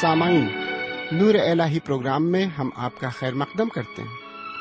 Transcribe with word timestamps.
سامعین، 0.00 0.48
نور 1.12 1.34
الہی 1.34 1.80
پروگرام 1.80 2.30
میں 2.30 2.46
ہم 2.46 2.70
آپ 2.76 3.00
کا 3.00 3.08
خیر 3.08 3.34
مقدم 3.34 3.68
کرتے 3.68 4.02
ہیں۔ 4.02 4.10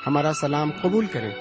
ہمارا 0.08 0.34
سلام 0.34 0.70
قبول 0.84 1.06
کریں۔ 1.06 1.32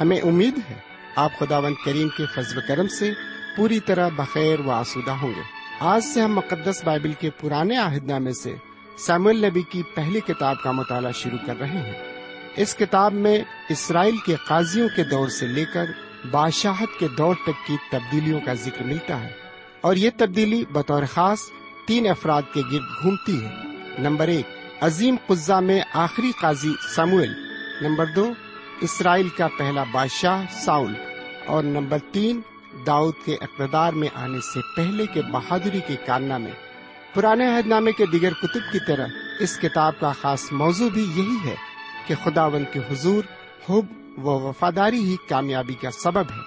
ہمیں 0.00 0.20
امید 0.20 0.58
ہے 0.70 0.74
آپ 1.16 1.30
خداوند 1.38 1.74
کریم 1.84 2.08
کے 2.08 2.24
فضل 2.26 2.58
و 2.58 2.60
کرم 2.68 2.88
سے 2.88 3.10
پوری 3.56 3.80
طرح 3.80 4.08
بخیر 4.16 4.60
و 4.60 4.70
آسودہ 4.70 5.10
ہوں 5.10 5.30
گے۔ 5.36 5.40
آج 5.80 6.04
سے 6.04 6.20
ہم 6.20 6.34
مقدس 6.34 6.84
بائبل 6.84 7.12
کے 7.12 7.30
پرانے 7.30 7.76
عہد 7.76 8.04
نامے 8.04 8.32
سے 8.32 8.54
سیمول 8.98 9.44
نبی 9.44 9.62
کی 9.62 9.82
پہلی 9.94 10.20
کتاب 10.20 10.56
کا 10.62 10.70
مطالعہ 10.70 11.12
شروع 11.12 11.46
کر 11.46 11.58
رہے 11.60 11.92
ہیں۔ 11.92 11.94
اس 12.56 12.76
کتاب 12.76 13.12
میں 13.12 13.38
اسرائیل 13.68 14.16
کے 14.16 14.36
قاضیوں 14.46 14.88
کے 14.96 15.04
دور 15.04 15.28
سے 15.28 15.46
لے 15.46 15.64
کر 15.72 15.84
بادشاہت 16.30 16.98
کے 17.00 17.08
دور 17.08 17.34
تک 17.34 17.66
کی 17.66 17.76
تبدیلیوں 17.90 18.40
کا 18.40 18.54
ذکر 18.54 18.82
ملتا 18.82 19.20
ہے۔ 19.20 19.30
اور 19.80 19.96
یہ 19.96 20.10
تبدیلی 20.16 20.64
بطور 20.72 21.02
خاص 21.02 21.38
تین 21.88 22.06
افراد 22.10 22.42
کے 22.54 22.60
گرد 22.72 23.02
گھومتی 23.02 23.44
ہے۔ 23.44 23.54
نمبر 23.98 24.28
ایک، 24.28 24.46
عظیم 24.80 25.16
قزا 25.26 25.60
میں 25.60 25.80
آخری 25.94 26.32
قاضی 26.40 26.72
ساموئل۔ 26.94 27.32
نمبر 27.80 28.06
دو، 28.16 28.32
اسرائیل 28.80 29.28
کا 29.28 29.48
پہلا 29.58 29.84
بادشاہ 29.92 30.44
ساؤل۔ 30.50 30.92
اور 31.46 31.64
نمبر 31.64 31.98
تین، 32.12 32.40
داؤد 32.86 33.14
کے 33.24 33.34
اقتدار 33.34 33.92
میں 33.92 34.08
آنے 34.14 34.38
سے 34.40 34.60
پہلے 34.76 35.06
کے 35.06 35.22
بہادری 35.22 35.80
کے 35.86 35.96
کارنامے۔ 36.06 36.50
پرانے 37.14 37.56
عہد 37.56 37.66
نامے 37.66 37.92
کے 37.92 38.06
دیگر 38.06 38.32
کتب 38.32 38.72
کی 38.72 38.78
طرح 38.86 39.06
اس 39.40 39.58
کتاب 39.58 39.92
کا 40.00 40.12
خاص 40.12 40.52
موضوع 40.52 40.88
بھی 40.88 41.02
یہی 41.02 41.36
ہے 41.44 41.54
کہ 42.06 42.14
خداون 42.24 42.64
کے 42.72 42.78
حضور 42.78 43.24
حب 43.68 43.86
و 44.26 44.40
وفاداری 44.40 45.04
ہی 45.04 45.16
کامیابی 45.28 45.74
کا 45.74 45.90
سبب 45.90 46.30
ہے۔ 46.30 46.40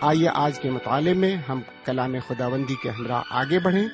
آئیے 0.00 0.28
آج 0.28 0.60
کے 0.60 0.70
مطالعے 0.70 1.14
میں 1.14 1.36
ہم 1.48 1.60
کلام 1.84 2.14
خداوندی 2.28 2.74
کے 2.82 2.90
ہمراہ 2.90 3.22
آگے 3.30 3.58
بڑھیں۔ 3.58 3.88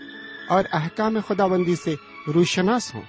اور 0.48 0.64
احکام 0.72 1.18
خداوندی 1.28 1.76
سے 1.76 1.94
روشناس 2.34 2.94
ہوں۔ 2.94 3.02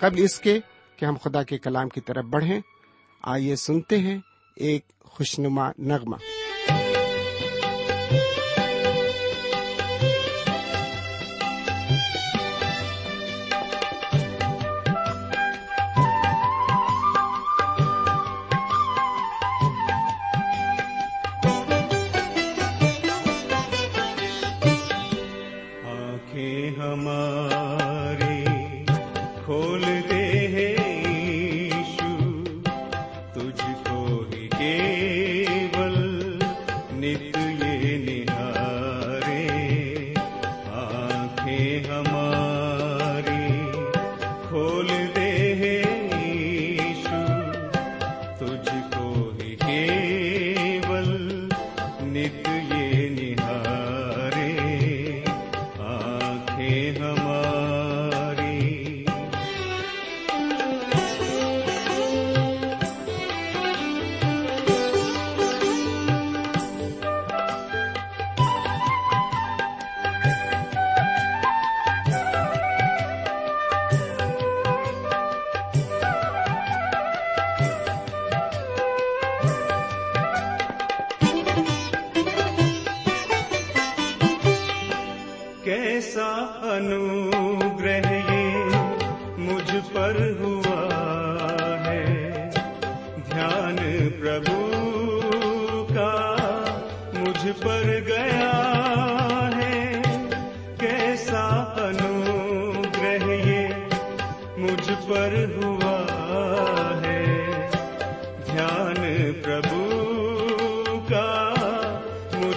قبل 0.00 0.22
اس 0.22 0.40
کے 0.40 0.58
کہ 0.96 1.04
ہم 1.04 1.14
خدا 1.22 1.42
کے 1.42 1.58
کلام 1.58 1.88
کی 1.88 2.00
طرف 2.00 2.24
بڑھیں، 2.24 2.60
آئیے 3.22 3.56
سنتے 3.56 3.98
ہیں 3.98 4.18
ایک 4.56 4.88
خوشنما 5.00 5.70
نغمہ۔ 5.78 6.16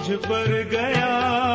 مجھ 0.02 0.16
پر 0.22 0.62
گیا 0.70 1.51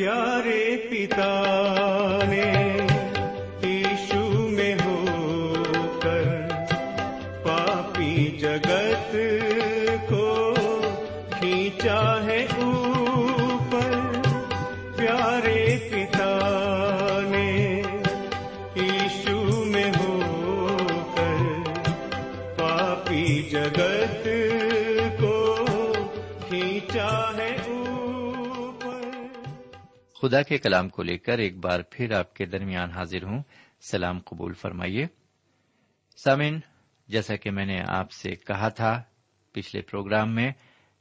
پیارے 0.00 0.76
پتا 0.88 1.89
خدا 30.30 30.42
کے 30.42 30.58
کلام 30.58 30.88
کو 30.88 31.02
لے 31.02 31.18
کر 31.18 31.38
ایک 31.38 31.56
بار 31.56 31.80
پھر 31.90 32.12
آپ 32.12 32.34
کے 32.34 32.46
درمیان 32.46 32.90
حاضر 32.90 33.22
ہوں۔ 33.22 33.42
سلام 33.80 34.18
قبول 34.18 34.52
فرمائیے۔ 34.52 35.06
سامن 36.16 36.58
جیسا 37.08 37.36
کہ 37.36 37.50
میں 37.50 37.66
نے 37.66 37.82
آپ 37.86 38.12
سے 38.12 38.34
کہا 38.34 38.68
تھا 38.68 39.02
پچھلے 39.52 39.82
پروگرام 39.82 40.34
میں 40.34 40.52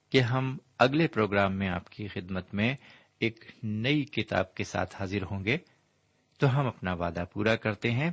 کہ 0.10 0.22
ہم 0.22 0.58
اگلے 0.78 1.08
پروگرام 1.08 1.56
میں 1.56 1.70
آپ 1.70 1.90
کی 1.90 2.08
خدمت 2.08 2.54
میں 2.54 2.76
ایک 3.20 3.46
نئی 3.64 4.04
کتاب 4.04 4.56
کے 4.56 4.64
ساتھ 4.64 4.96
حاضر 4.96 5.24
ہوں 5.32 5.46
گے۔ 5.46 5.58
تو 6.40 6.60
ہم 6.60 6.68
اپنا 6.68 6.94
وعدہ 6.94 7.24
پورا 7.34 7.56
کرتے 7.56 7.92
ہیں۔ 7.92 8.12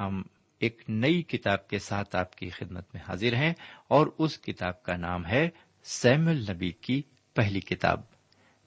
ہم 0.00 0.22
ایک 0.58 0.82
نئی 0.88 1.22
کتاب 1.22 1.68
کے 1.68 1.78
ساتھ 1.78 2.16
آپ 2.16 2.36
کی 2.36 2.48
خدمت 2.48 2.84
میں 2.94 3.02
حاضر 3.08 3.34
ہیں 3.34 3.54
اور 3.88 4.06
اس 4.18 4.38
کتاب 4.38 4.82
کا 4.82 4.96
نام 4.96 5.26
ہے 5.26 5.50
سیم 5.84 6.28
النبی 6.28 6.70
کی 6.70 7.02
پہلی 7.34 7.60
کتاب۔ 7.60 8.15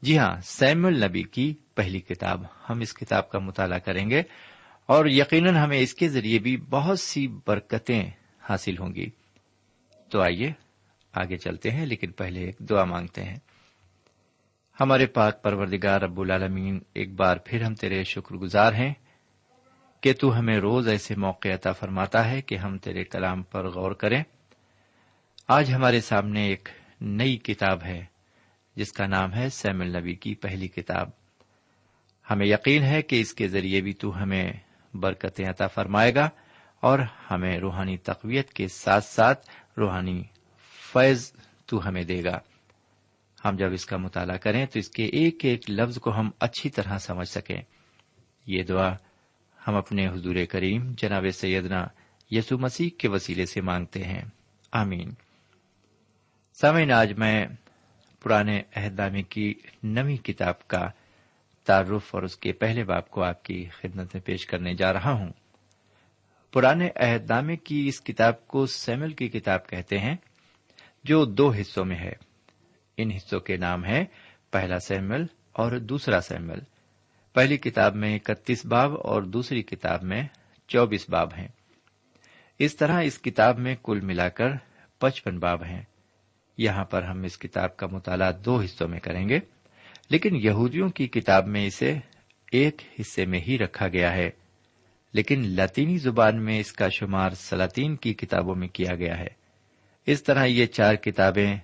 جی 0.01 0.17
ہاں 0.17 0.41
سیم 0.43 0.85
النبی 0.85 1.23
کی 1.23 1.53
پہلی 1.75 1.99
کتاب، 1.99 2.43
ہم 2.69 2.79
اس 2.79 2.93
کتاب 2.93 3.29
کا 3.29 3.39
مطالعہ 3.39 3.79
کریں 3.79 4.09
گے 4.09 4.23
اور 4.85 5.05
یقیناً 5.05 5.55
ہمیں 5.55 5.79
اس 5.79 5.93
کے 5.93 6.09
ذریعے 6.09 6.39
بھی 6.39 6.57
بہت 6.57 6.99
سی 6.99 7.27
برکتیں 7.27 8.09
حاصل 8.49 8.77
ہوں 8.77 8.95
گی۔ 8.95 9.09
تو 10.09 10.21
آئیے، 10.21 10.51
آگے 11.13 11.37
چلتے 11.37 11.71
ہیں، 11.71 11.85
لیکن 11.85 12.11
پہلے 12.11 12.39
ایک 12.39 12.59
دعا 12.59 12.83
مانگتے 12.83 13.23
ہیں۔ 13.23 13.37
ہمارے 14.79 15.05
پاک 15.05 15.43
پروردگار 15.43 16.01
ابو 16.01 16.21
العالمین، 16.21 16.79
ایک 16.93 17.13
بار 17.13 17.37
پھر 17.37 17.61
ہم 17.61 17.75
تیرے 17.75 18.03
شکر 18.03 18.35
گزار 18.35 18.73
ہیں 18.73 18.93
کہ 20.01 20.13
تو 20.13 20.39
ہمیں 20.39 20.57
روز 20.57 20.87
ایسے 20.87 21.15
موقع 21.15 21.47
عطا 21.47 21.71
فرماتا 21.71 22.31
ہے 22.31 22.41
کہ 22.41 22.55
ہم 22.55 22.77
تیرے 22.77 23.03
کلام 23.03 23.43
پر 23.43 23.69
غور 23.69 23.91
کریں۔ 23.91 24.23
آج 25.47 25.73
ہمارے 25.73 26.01
سامنے 26.01 26.47
ایک 26.47 26.69
نئی 27.01 27.37
کتاب 27.37 27.83
ہے۔ 27.83 28.05
جس 28.79 28.91
کا 28.91 29.07
نام 29.07 29.33
ہے 29.33 29.49
سیم 29.49 29.81
النبی 29.81 30.15
کی 30.15 30.35
پہلی 30.35 30.67
کتاب۔ 30.67 31.09
ہمیں 32.29 32.45
یقین 32.45 32.83
ہے 32.83 33.01
کہ 33.01 33.21
اس 33.21 33.33
کے 33.33 33.47
ذریعے 33.47 33.81
بھی 33.81 33.93
تو 33.93 34.23
ہمیں 34.23 34.53
برکتیں 34.93 35.45
عطا 35.49 35.67
فرمائے 35.67 36.15
گا 36.15 36.29
اور 36.79 36.99
ہمیں 37.31 37.59
روحانی 37.59 37.97
تقویت 37.97 38.53
کے 38.53 38.67
ساتھ 38.67 39.03
ساتھ 39.03 39.49
روحانی 39.77 40.23
فیض 40.93 41.31
تو 41.65 41.87
ہمیں 41.87 42.03
دے 42.03 42.23
گا۔ 42.23 42.39
ہم 43.45 43.55
جب 43.55 43.73
اس 43.73 43.85
کا 43.85 43.97
مطالعہ 43.97 44.37
کریں 44.37 44.65
تو 44.65 44.79
اس 44.79 44.89
کے 44.89 45.05
ایک 45.05 45.45
ایک 45.45 45.69
لفظ 45.69 45.97
کو 45.97 46.19
ہم 46.19 46.29
اچھی 46.39 46.69
طرح 46.69 46.97
سمجھ 46.97 47.29
سکیں۔ 47.29 47.61
یہ 48.45 48.63
دعا 48.63 48.95
ہم 49.67 49.75
اپنے 49.75 50.07
حضور 50.07 50.35
کریم 50.49 50.91
جناب 50.97 51.23
سیدنا 51.33 51.87
یسو 52.31 52.57
مسیح 52.57 52.89
کے 52.97 53.09
وسیلے 53.09 53.45
سے 53.45 53.61
مانگتے 53.61 54.03
ہیں۔ 54.03 54.21
آمین۔ 54.71 55.11
سامعین، 56.61 56.91
آج 56.91 57.13
میں 57.13 57.47
پرانے 58.23 58.61
عہدامے 58.75 59.23
کی 59.23 59.53
نوی 59.83 60.17
کتاب 60.17 60.67
کا 60.67 60.89
تعارف 61.65 62.15
اور 62.15 62.23
اس 62.23 62.37
کے 62.37 62.51
پہلے 62.51 62.83
باپ 62.83 63.09
کو 63.09 63.23
آپ 63.23 63.43
کی 63.43 63.65
خدمت 63.65 64.07
میں 64.13 64.21
پیش 64.21 64.45
کرنے 64.45 64.73
جا 64.73 64.93
رہا 64.93 65.11
ہوں۔ 65.11 65.29
پرانے 66.51 66.89
عہد 66.95 67.29
نامے 67.29 67.55
کی 67.55 67.87
اس 67.87 68.01
کتاب 68.01 68.47
کو 68.47 68.65
سیمل 68.65 69.13
کی 69.13 69.27
کتاب 69.27 69.67
کہتے 69.67 69.99
ہیں، 69.99 70.15
جو 71.03 71.25
دو 71.25 71.51
حصوں 71.51 71.85
میں 71.85 71.95
ہے۔ 71.95 72.11
ان 72.97 73.11
حصوں 73.11 73.39
کے 73.39 73.57
نام 73.57 73.85
ہیں 73.85 74.05
پہلا 74.51 74.79
سیمل 74.79 75.25
اور 75.51 75.71
دوسرا 75.71 76.21
سیمل۔ 76.21 76.59
پہلی 77.33 77.57
کتاب 77.57 77.95
میں 77.95 78.15
اکتیس 78.15 78.65
باب 78.65 78.91
اور 79.03 79.21
دوسری 79.21 79.63
کتاب 79.63 80.03
میں 80.03 80.23
چوبیس 80.67 81.09
باب 81.09 81.29
ہیں۔ 81.37 81.47
اس 82.59 82.75
طرح 82.75 83.01
اس 83.01 83.21
کتاب 83.21 83.59
میں 83.59 83.75
کل 83.83 83.99
ملا 83.99 84.29
کر 84.29 84.49
پچپن 84.99 85.39
باب 85.39 85.63
ہیں۔ 85.63 85.81
یہاں 86.59 86.83
پر 86.83 87.03
ہم 87.03 87.23
اس 87.23 87.37
کتاب 87.37 87.77
کا 87.77 87.87
مطالعہ 87.87 88.31
دو 88.31 88.59
حصوں 88.59 88.87
میں 88.87 88.99
کریں 88.99 89.29
گے، 89.29 89.39
لیکن 90.09 90.35
یہودیوں 90.35 90.89
کی 90.89 91.07
کتاب 91.07 91.47
میں 91.47 91.67
اسے 91.67 91.97
ایک 92.51 92.81
حصے 92.99 93.25
میں 93.25 93.39
ہی 93.39 93.57
رکھا 93.57 93.87
گیا 93.87 94.13
ہے، 94.13 94.29
لیکن 95.13 95.43
لاطینی 95.45 95.97
زبان 95.97 96.45
میں 96.45 96.59
اس 96.59 96.71
کا 96.71 96.89
شمار 96.89 97.29
سلاطین 97.29 97.95
کی 97.95 98.13
کتابوں 98.13 98.55
میں 98.55 98.67
کیا 98.67 98.95
گیا 98.95 99.17
ہے۔ 99.17 99.27
اس 100.05 100.23
طرح 100.23 100.45
یہ 100.45 100.65
چار 100.65 100.95
کتابیں 100.95 101.57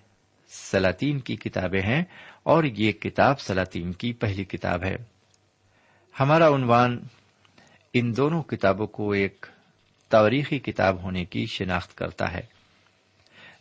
سلاطین 0.49 1.19
کی 1.19 1.35
کتابیں 1.35 1.81
ہیں 1.81 2.03
اور 2.43 2.63
یہ 2.63 2.91
کتاب 2.91 3.39
سلاطین 3.39 3.91
کی 3.91 4.13
پہلی 4.13 4.43
کتاب 4.43 4.83
ہے۔ 4.83 4.95
ہمارا 6.19 6.47
عنوان 6.47 6.99
ان 7.93 8.17
دونوں 8.17 8.43
کتابوں 8.43 8.87
کو 8.87 9.11
ایک 9.11 9.45
تاریخی 10.09 10.59
کتاب 10.59 11.03
ہونے 11.03 11.25
کی 11.25 11.45
شناخت 11.45 11.97
کرتا 11.97 12.33
ہے۔ 12.33 12.54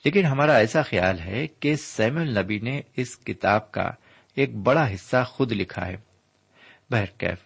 لیکن 0.05 0.25
ہمارا 0.25 0.57
ایسا 0.57 0.83
خیال 0.83 1.21
ہے 1.21 1.47
کہ 1.47 1.77
سیمل 1.77 2.39
نبی 2.39 2.59
نے 2.59 2.81
اس 2.97 3.19
کتاب 3.19 3.73
کا 3.73 3.91
ایک 4.35 4.57
بڑا 4.57 4.95
حصہ 4.95 5.25
خود 5.29 5.53
لکھا 5.53 5.87
ہے۔ 5.87 5.97
بہرکیف 6.91 7.39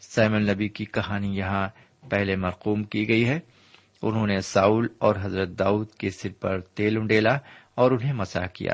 سیمل 0.00 0.50
نبی 0.50 0.68
کی 0.68 0.84
کہانی 0.84 1.36
یہاں 1.36 1.68
پہلے 2.10 2.36
مرقوم 2.36 2.84
کی 2.84 3.08
گئی 3.08 3.28
ہے۔ 3.28 3.40
انہوں 4.02 4.26
نے 4.26 4.40
ساؤل 4.40 4.86
اور 4.98 5.14
حضرت 5.22 5.48
داؤد 5.48 5.90
کے 5.90 6.10
سر 6.10 6.28
پر 6.40 6.60
تیل 6.60 6.96
انڈیلا 6.96 7.38
اور 7.74 7.90
انہیں 7.90 8.12
مسا 8.12 8.46
کیا۔ 8.46 8.72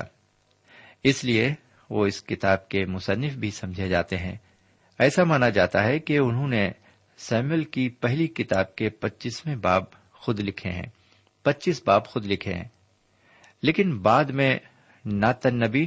اس 1.05 1.25
لیے 1.25 1.55
وہ 1.91 2.07
اس 2.07 2.23
کتاب 2.23 2.69
کے 2.69 2.87
مصنف 2.87 3.33
بھی 3.33 3.51
سمجھے 3.51 3.89
جاتے 3.89 4.19
ہیں۔ 4.19 4.37
ایسا 4.99 5.25
مانا 5.25 5.49
جاتا 5.49 5.85
ہے 5.85 5.99
کہ 5.99 6.19
انہوں 6.19 6.49
نے 6.49 6.71
سیمل 7.19 7.65
کی 7.65 7.89
پہلی 7.89 8.27
کتاب 8.27 8.77
کے 8.77 8.91
پچیسویں 8.91 9.57
باب 9.57 9.85
خود 10.13 10.41
لکھے 10.41 10.71
ہیں۔ 10.71 10.87
پچیس 11.43 11.83
باب 11.87 12.07
خود 12.07 12.27
لکھے 12.27 12.55
ہیں۔ 12.55 12.69
لیکن 13.63 13.99
بعد 13.99 14.25
میں 14.25 14.59
ناتن 15.05 15.57
نبی 15.57 15.87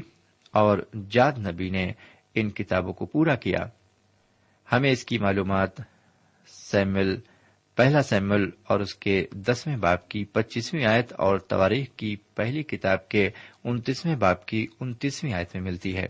اور 0.51 0.77
جاد 1.09 1.31
نبی 1.37 1.69
نے 1.69 1.91
ان 2.35 2.49
کتابوں 2.49 2.93
کو 2.93 3.05
پورا 3.05 3.35
کیا۔ 3.35 3.59
ہمیں 4.71 4.91
اس 4.91 5.05
کی 5.05 5.17
معلومات 5.17 5.69
سیمل 6.47 7.15
پہلا 7.75 8.03
سیمل 8.03 8.49
اور 8.63 8.79
اس 8.79 8.95
کے 8.95 9.25
دسویں 9.33 9.77
باپ 9.77 10.09
کی 10.09 10.25
پچیسویں 10.25 10.85
آیت 10.85 11.13
اور 11.13 11.37
تواریخ 11.37 11.87
کی 11.97 12.15
پہلی 12.15 12.63
کتاب 12.63 13.09
کے 13.09 13.29
انتیسویں 13.63 14.15
باپ 14.15 14.45
کی 14.45 14.67
انتیسویں 14.79 15.33
آیت 15.33 15.55
میں 15.55 15.63
ملتی 15.63 15.97
ہے۔ 15.97 16.07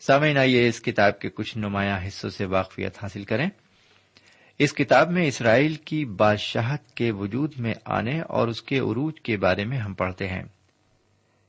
سامعین، 0.00 0.38
آئیے 0.38 0.68
اس 0.68 0.80
کتاب 0.80 1.18
کے 1.18 1.28
کچھ 1.28 1.58
نمایاں 1.58 2.00
حصوں 2.08 2.30
سے 2.30 2.44
واقفیت 2.44 2.98
حاصل 3.02 3.24
کریں۔ 3.24 3.50
اس 4.58 4.74
کتاب 4.74 5.10
میں 5.10 5.26
اسرائیل 5.26 5.74
کی 5.74 6.04
بادشاہت 6.04 6.94
کے 6.94 7.10
وجود 7.10 7.52
میں 7.58 7.74
آنے 7.84 8.20
اور 8.20 8.48
اس 8.48 8.62
کے 8.62 8.78
عروج 8.78 9.20
کے 9.20 9.36
بارے 9.36 9.64
میں 9.64 9.78
ہم 9.78 9.94
پڑھتے 9.94 10.28
ہیں۔ 10.28 10.42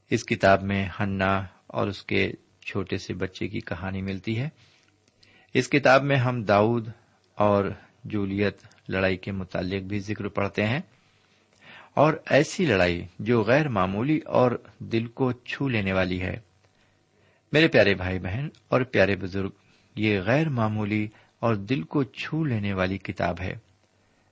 اس 0.09 0.25
کتاب 0.25 0.63
میں 0.63 0.89
ہنا 0.99 1.45
اور 1.67 1.87
اس 1.87 2.03
کے 2.03 2.31
چھوٹے 2.65 2.97
سے 2.97 3.13
بچے 3.13 3.47
کی 3.47 3.59
کہانی 3.59 4.01
ملتی 4.01 4.39
ہے۔ 4.39 4.49
اس 5.53 5.69
کتاب 5.69 6.03
میں 6.03 6.15
ہم 6.15 6.43
داؤد 6.43 6.89
اور 7.35 7.65
جولیت 8.03 8.57
لڑائی 8.89 9.17
کے 9.17 9.31
متعلق 9.31 9.83
بھی 9.83 9.99
ذکر 9.99 10.27
پڑھتے 10.27 10.65
ہیں۔ 10.65 10.79
اور 11.93 12.13
ایسی 12.29 12.65
لڑائی 12.65 13.05
جو 13.19 13.43
غیر 13.43 13.69
معمولی 13.69 14.19
اور 14.19 14.51
دل 14.79 15.05
کو 15.05 15.31
چھو 15.31 15.67
لینے 15.67 15.93
والی 15.93 16.21
ہے۔ 16.21 16.35
میرے 17.51 17.67
پیارے 17.67 17.93
بھائی 17.93 18.19
بہن 18.19 18.47
اور 18.67 18.81
پیارے 18.81 19.15
بزرگ، 19.15 19.49
یہ 19.95 20.19
غیر 20.19 20.49
معمولی 20.49 21.07
اور 21.43 21.55
دل 21.55 21.81
کو 21.81 22.03
چھو 22.03 22.43
لینے 22.43 22.73
والی 22.73 22.97
کتاب 22.97 23.41
ہے۔ 23.41 23.53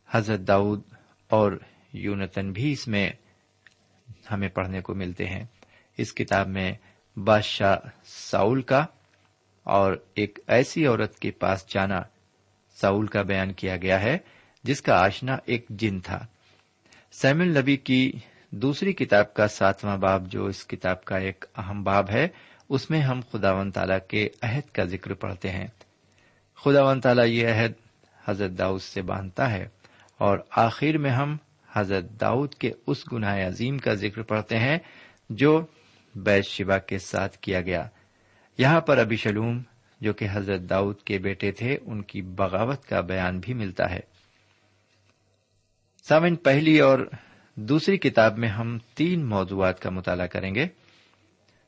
حضرت 0.10 0.40
داؤد 0.40 0.81
اور 1.30 1.52
یونتن 1.94 2.52
بھی 2.52 2.72
اس 2.72 2.88
میں 2.88 3.10
ہمیں 4.31 4.50
پڑھنے 4.50 4.81
کو 4.81 4.96
ملتے 4.96 5.25
ہیں۔ 5.25 5.44
اس 5.98 6.13
کتاب 6.13 6.48
میں 6.48 6.72
بادشاہ 7.18 7.75
ساؤل 8.04 8.62
کا 8.62 8.86
اور 9.63 9.94
ایک 10.13 10.40
ایسی 10.48 10.86
عورت 10.86 11.19
کے 11.19 11.31
پاس 11.31 11.66
جانا 11.68 12.02
ساؤل 12.81 13.07
کا 13.07 13.21
بیان 13.21 13.54
کیا 13.54 13.78
گیا 13.78 14.02
ہے، 14.02 14.18
جس 14.64 14.81
کا 14.81 15.06
آشنا 15.06 15.38
ایک 15.45 15.66
جن 15.69 16.00
تھا۔ 16.00 16.26
سیمل 17.12 17.57
نبی 17.57 17.78
کی 17.78 18.12
دوسری 18.50 18.94
کتاب 18.94 19.33
کا 19.33 19.47
ساتواں 19.47 19.97
باب، 19.97 20.31
جو 20.31 20.45
اس 20.45 20.68
کتاب 20.68 21.04
کا 21.04 21.18
ایک 21.18 21.45
اہم 21.57 21.83
باب 21.83 22.12
ہے، 22.12 22.28
اس 22.69 22.90
میں 22.90 23.02
ہم 23.02 23.21
خدا 23.31 23.52
ون 23.52 23.71
تالا 23.71 23.97
کے 23.97 24.30
عہد 24.42 24.71
کا 24.71 24.83
ذکر 24.83 25.14
پڑھتے 25.14 25.50
ہیں۔ 25.50 25.68
خدا 26.63 26.83
ون 26.83 27.01
تعالیٰ 27.01 27.27
یہ 27.27 27.47
عہد 27.47 27.71
حضرت 28.25 28.51
داؤد 28.57 28.81
سے 28.81 29.01
باندھتا 29.01 29.51
ہے 29.51 29.68
اور 30.18 30.37
آخر 30.49 30.97
میں 30.97 31.11
ہم 31.11 31.37
حضرت 31.73 32.06
داؤد 32.21 32.53
کے 32.53 32.71
اس 32.87 33.13
گناہ 33.13 33.47
عظیم 33.47 33.77
کا 33.77 33.94
ذکر 33.94 34.21
پڑھتے 34.21 34.59
ہیں 34.59 34.77
جو 35.30 35.65
بیت 36.15 36.45
شبا 36.45 36.77
کے 36.77 36.97
ساتھ 36.97 37.37
کیا 37.37 37.61
گیا۔ 37.61 37.87
یہاں 38.57 38.81
پر 38.81 38.97
ابھی 38.97 39.15
شلوم 39.15 39.61
جو 40.01 40.13
کہ 40.13 40.27
حضرت 40.31 40.61
داؤد 40.69 41.01
کے 41.01 41.18
بیٹے 41.18 41.51
تھے، 41.51 41.77
ان 41.85 42.01
کی 42.01 42.21
بغاوت 42.21 42.85
کا 42.85 43.01
بیان 43.01 43.39
بھی 43.39 43.53
ملتا 43.53 43.89
ہے۔ 43.89 43.99
سامن 46.03 46.35
پہلی 46.35 46.80
اور 46.80 46.99
دوسری 47.56 47.97
کتاب 47.97 48.37
میں 48.37 48.49
ہم 48.49 48.77
تین 48.95 49.25
موضوعات 49.25 49.80
کا 49.80 49.89
مطالعہ 49.89 50.27
کریں 50.27 50.56
گے 50.56 50.65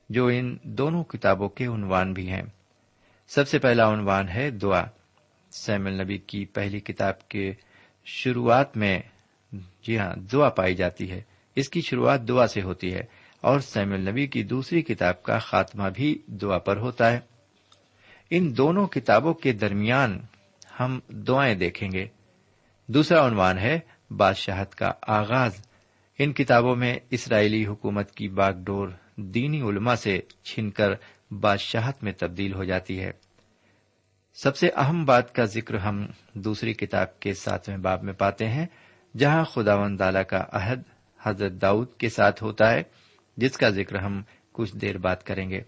جو 0.10 0.28
ان 0.28 0.58
دونوں 0.64 1.04
کتابوں 1.04 1.50
کے 1.50 1.66
عنوان 1.66 2.14
بھی 2.14 2.30
ہیں۔ 2.30 2.44
سب 3.28 3.48
سے 3.48 3.60
پہلا 3.60 3.94
عنوان 3.94 4.30
ہے 4.30 4.50
دعا۔ 4.50 4.84
سیم 5.52 5.86
النبی 5.86 6.18
کی 6.18 6.46
پہلی 6.46 6.80
کتاب 6.80 7.28
کے 7.28 7.54
شروعات 8.06 8.78
میں 8.78 9.02
جی 9.84 9.98
ہاں 9.98 10.16
دعا 10.16 10.50
پائی 10.50 10.76
جاتی 10.76 11.12
ہے۔ 11.12 11.22
اس 11.56 11.70
کی 11.70 11.82
شروعات 11.82 12.28
دعا 12.28 12.48
سے 12.48 12.62
ہوتی 12.62 12.94
ہے 12.94 13.02
اور 13.42 13.60
سیم 13.60 13.94
النبی 13.94 14.28
کی 14.28 14.44
دوسری 14.44 14.82
کتاب 14.82 15.24
کا 15.24 15.38
خاتمہ 15.38 15.90
بھی 15.96 16.22
دعا 16.28 16.58
پر 16.58 16.78
ہوتا 16.78 17.12
ہے۔ 17.12 17.20
ان 18.30 18.58
دونوں 18.58 18.88
کتابوں 18.88 19.34
کے 19.34 19.52
درمیان 19.52 20.20
ہم 20.80 21.00
دعائیں 21.10 21.56
دیکھیں 21.56 21.92
گے۔ 21.92 22.06
دوسرا 22.88 23.28
عنوان 23.28 23.58
ہے 23.58 23.80
بادشاہت 24.18 24.76
کا 24.76 24.92
آغاز۔ 25.02 25.66
ان 26.20 26.34
کتابوں 26.34 26.76
میں 26.76 26.96
اسرائیلی 27.10 27.66
حکومت 27.66 28.12
کی 28.12 28.28
باغ 28.28 28.52
ڈور 28.52 28.90
دینی 29.16 29.62
علما 29.62 29.96
سے 29.96 30.22
چھن 30.44 30.70
کر 30.70 30.92
بادشاہت 31.32 32.04
میں 32.04 32.12
تبدیل 32.12 32.54
ہو 32.54 32.64
جاتی 32.64 33.00
ہے۔ 33.04 33.12
سب 34.34 34.58
سے 34.58 34.70
اہم 34.76 35.06
بات 35.06 35.36
کا 35.36 35.46
ذکر 35.46 35.76
ہم 35.76 36.06
دوسری 36.34 36.74
کتاب 36.74 37.20
کے 37.20 37.34
ساتویں 37.34 37.78
باب 37.78 38.04
میں 38.04 38.14
پاتے 38.14 38.50
ہیں، 38.50 38.66
جہاں 39.18 39.44
خدا 39.44 39.76
و 39.76 39.98
تعالی 39.98 40.24
کا 40.30 40.44
عہد 40.52 40.82
حضرت 41.22 41.52
داؤد 41.52 41.88
کے 41.98 42.10
ساتھ 42.10 42.44
ہوتا 42.44 42.72
ہے، 42.72 42.84
جس 43.38 43.58
کا 43.58 43.70
ذکر 43.70 43.96
ہم 43.96 44.22
کچھ 44.52 44.78
دیر 44.78 44.98
بات 44.98 45.24
کریں 45.24 45.50
گے۔ 45.50 45.62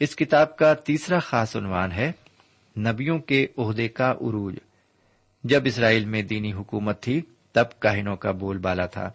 اس 0.00 0.16
کتاب 0.16 0.56
کا 0.56 0.74
تیسرا 0.74 1.18
خاص 1.18 1.56
عنوان 1.56 1.92
ہے، 1.92 2.12
نبیوں 2.78 3.18
کے 3.18 3.46
عہدے 3.58 3.88
کا 3.88 4.10
عروج۔ 4.10 4.56
جب 5.44 5.62
اسرائیل 5.64 6.04
میں 6.04 6.22
دینی 6.22 6.52
حکومت 6.52 7.02
تھی، 7.02 7.22
تب 7.52 7.64
کاہنوں 7.78 8.16
کا 8.16 8.30
بول 8.30 8.58
بالا 8.58 8.86
تھا۔ 8.86 9.10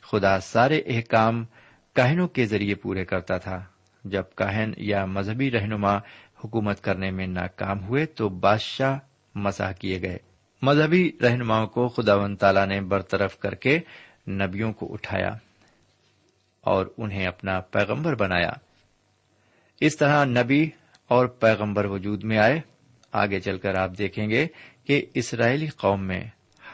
خدا 0.00 0.40
سارے 0.40 0.82
احکام 0.86 1.44
کہنوں 1.92 2.28
کے 2.28 2.46
ذریعے 2.46 2.74
پورے 2.74 3.04
کرتا 3.04 3.38
تھا۔ 3.38 3.64
جب 4.04 4.22
کہن 4.36 4.72
یا 4.76 5.04
مذہبی 5.04 5.50
رہنما 5.50 5.96
حکومت 6.44 6.80
کرنے 6.80 7.10
میں 7.10 7.26
ناکام 7.26 7.84
ہوئے 7.84 8.06
تو 8.06 8.28
بادشاہ 8.28 8.98
مساح 9.34 9.72
کیے 9.72 10.02
گئے۔ 10.02 10.18
مذہبی 10.62 11.10
رہنماؤں 11.22 11.66
کو 11.66 11.88
خدا 11.88 12.14
و 12.14 12.34
تعالی 12.34 12.66
نے 12.66 12.80
برطرف 12.80 13.38
کر 13.38 13.54
کے 13.54 13.80
نبیوں 14.28 14.72
کو 14.72 14.92
اٹھایا 14.92 15.30
اور 16.60 16.86
انہیں 16.98 17.26
اپنا 17.26 17.60
پیغمبر 17.60 18.14
بنایا۔ 18.14 18.52
اس 19.80 19.96
طرح 19.96 20.24
نبی 20.24 20.70
اور 21.08 21.26
پیغمبر 21.26 21.84
وجود 21.84 22.24
میں 22.24 22.38
آئے۔ 22.38 22.60
آگے 23.12 23.40
چل 23.40 23.58
کر 23.58 23.74
آپ 23.74 23.90
دیکھیں 23.98 24.30
گے 24.30 24.46
کہ 24.84 25.06
اسرائیلی 25.14 25.66
قوم 25.66 26.06
میں 26.06 26.24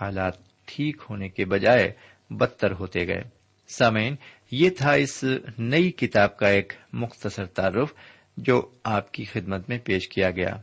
حالات 0.00 0.34
ٹھیک 0.66 1.02
ہونے 1.10 1.28
کے 1.28 1.44
بجائے 1.44 1.92
بدتر 2.30 2.72
ہوتے 2.72 3.06
گئے۔ 3.06 3.22
سامعین 3.68 4.16
یہ 4.50 4.70
تھا 4.70 4.92
اس 4.92 5.24
نئی 5.58 5.90
کتاب 5.90 6.36
کا 6.36 6.48
ایک 6.48 6.72
مختصر 6.92 7.46
تعارف 7.46 7.94
جو 8.36 8.70
آپ 8.84 9.12
کی 9.12 9.24
خدمت 9.24 9.68
میں 9.68 9.78
پیش 9.84 10.08
کیا 10.08 10.30
گیا۔ 10.30 10.56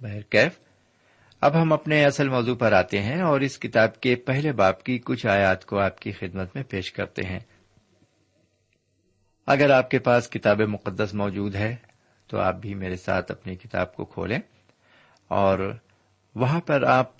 بہرکیف 0.00 0.58
اب 1.40 1.62
ہم 1.62 1.72
اپنے 1.72 2.04
اصل 2.04 2.28
موضوع 2.28 2.54
پر 2.54 2.72
آتے 2.72 3.02
ہیں 3.02 3.20
اور 3.20 3.40
اس 3.40 3.58
کتاب 3.58 4.00
کے 4.00 4.16
پہلے 4.16 4.52
باپ 4.52 4.82
کی 4.82 4.98
کچھ 4.98 5.26
آیات 5.26 5.64
کو 5.64 5.78
آپ 5.78 5.98
کی 5.98 6.12
خدمت 6.12 6.56
میں 6.56 6.64
پیش 6.64 6.92
کرتے 6.92 7.22
ہیں۔ 7.22 7.38
اگر 9.46 9.70
آپ 9.70 9.90
کے 9.90 9.98
پاس 9.98 10.28
کتاب 10.28 10.60
مقدس 10.60 11.14
موجود 11.14 11.54
ہے، 11.54 11.76
تو 12.26 12.38
آپ 12.38 12.54
بھی 12.54 12.74
میرے 12.74 12.96
ساتھ 12.96 13.32
اپنی 13.32 13.54
کتاب 13.54 13.94
کو 13.94 14.04
کھولیں۔ 14.04 14.38
اور 15.28 15.76
وہاں 16.34 16.60
پر 16.60 16.82
آپ 16.82 17.16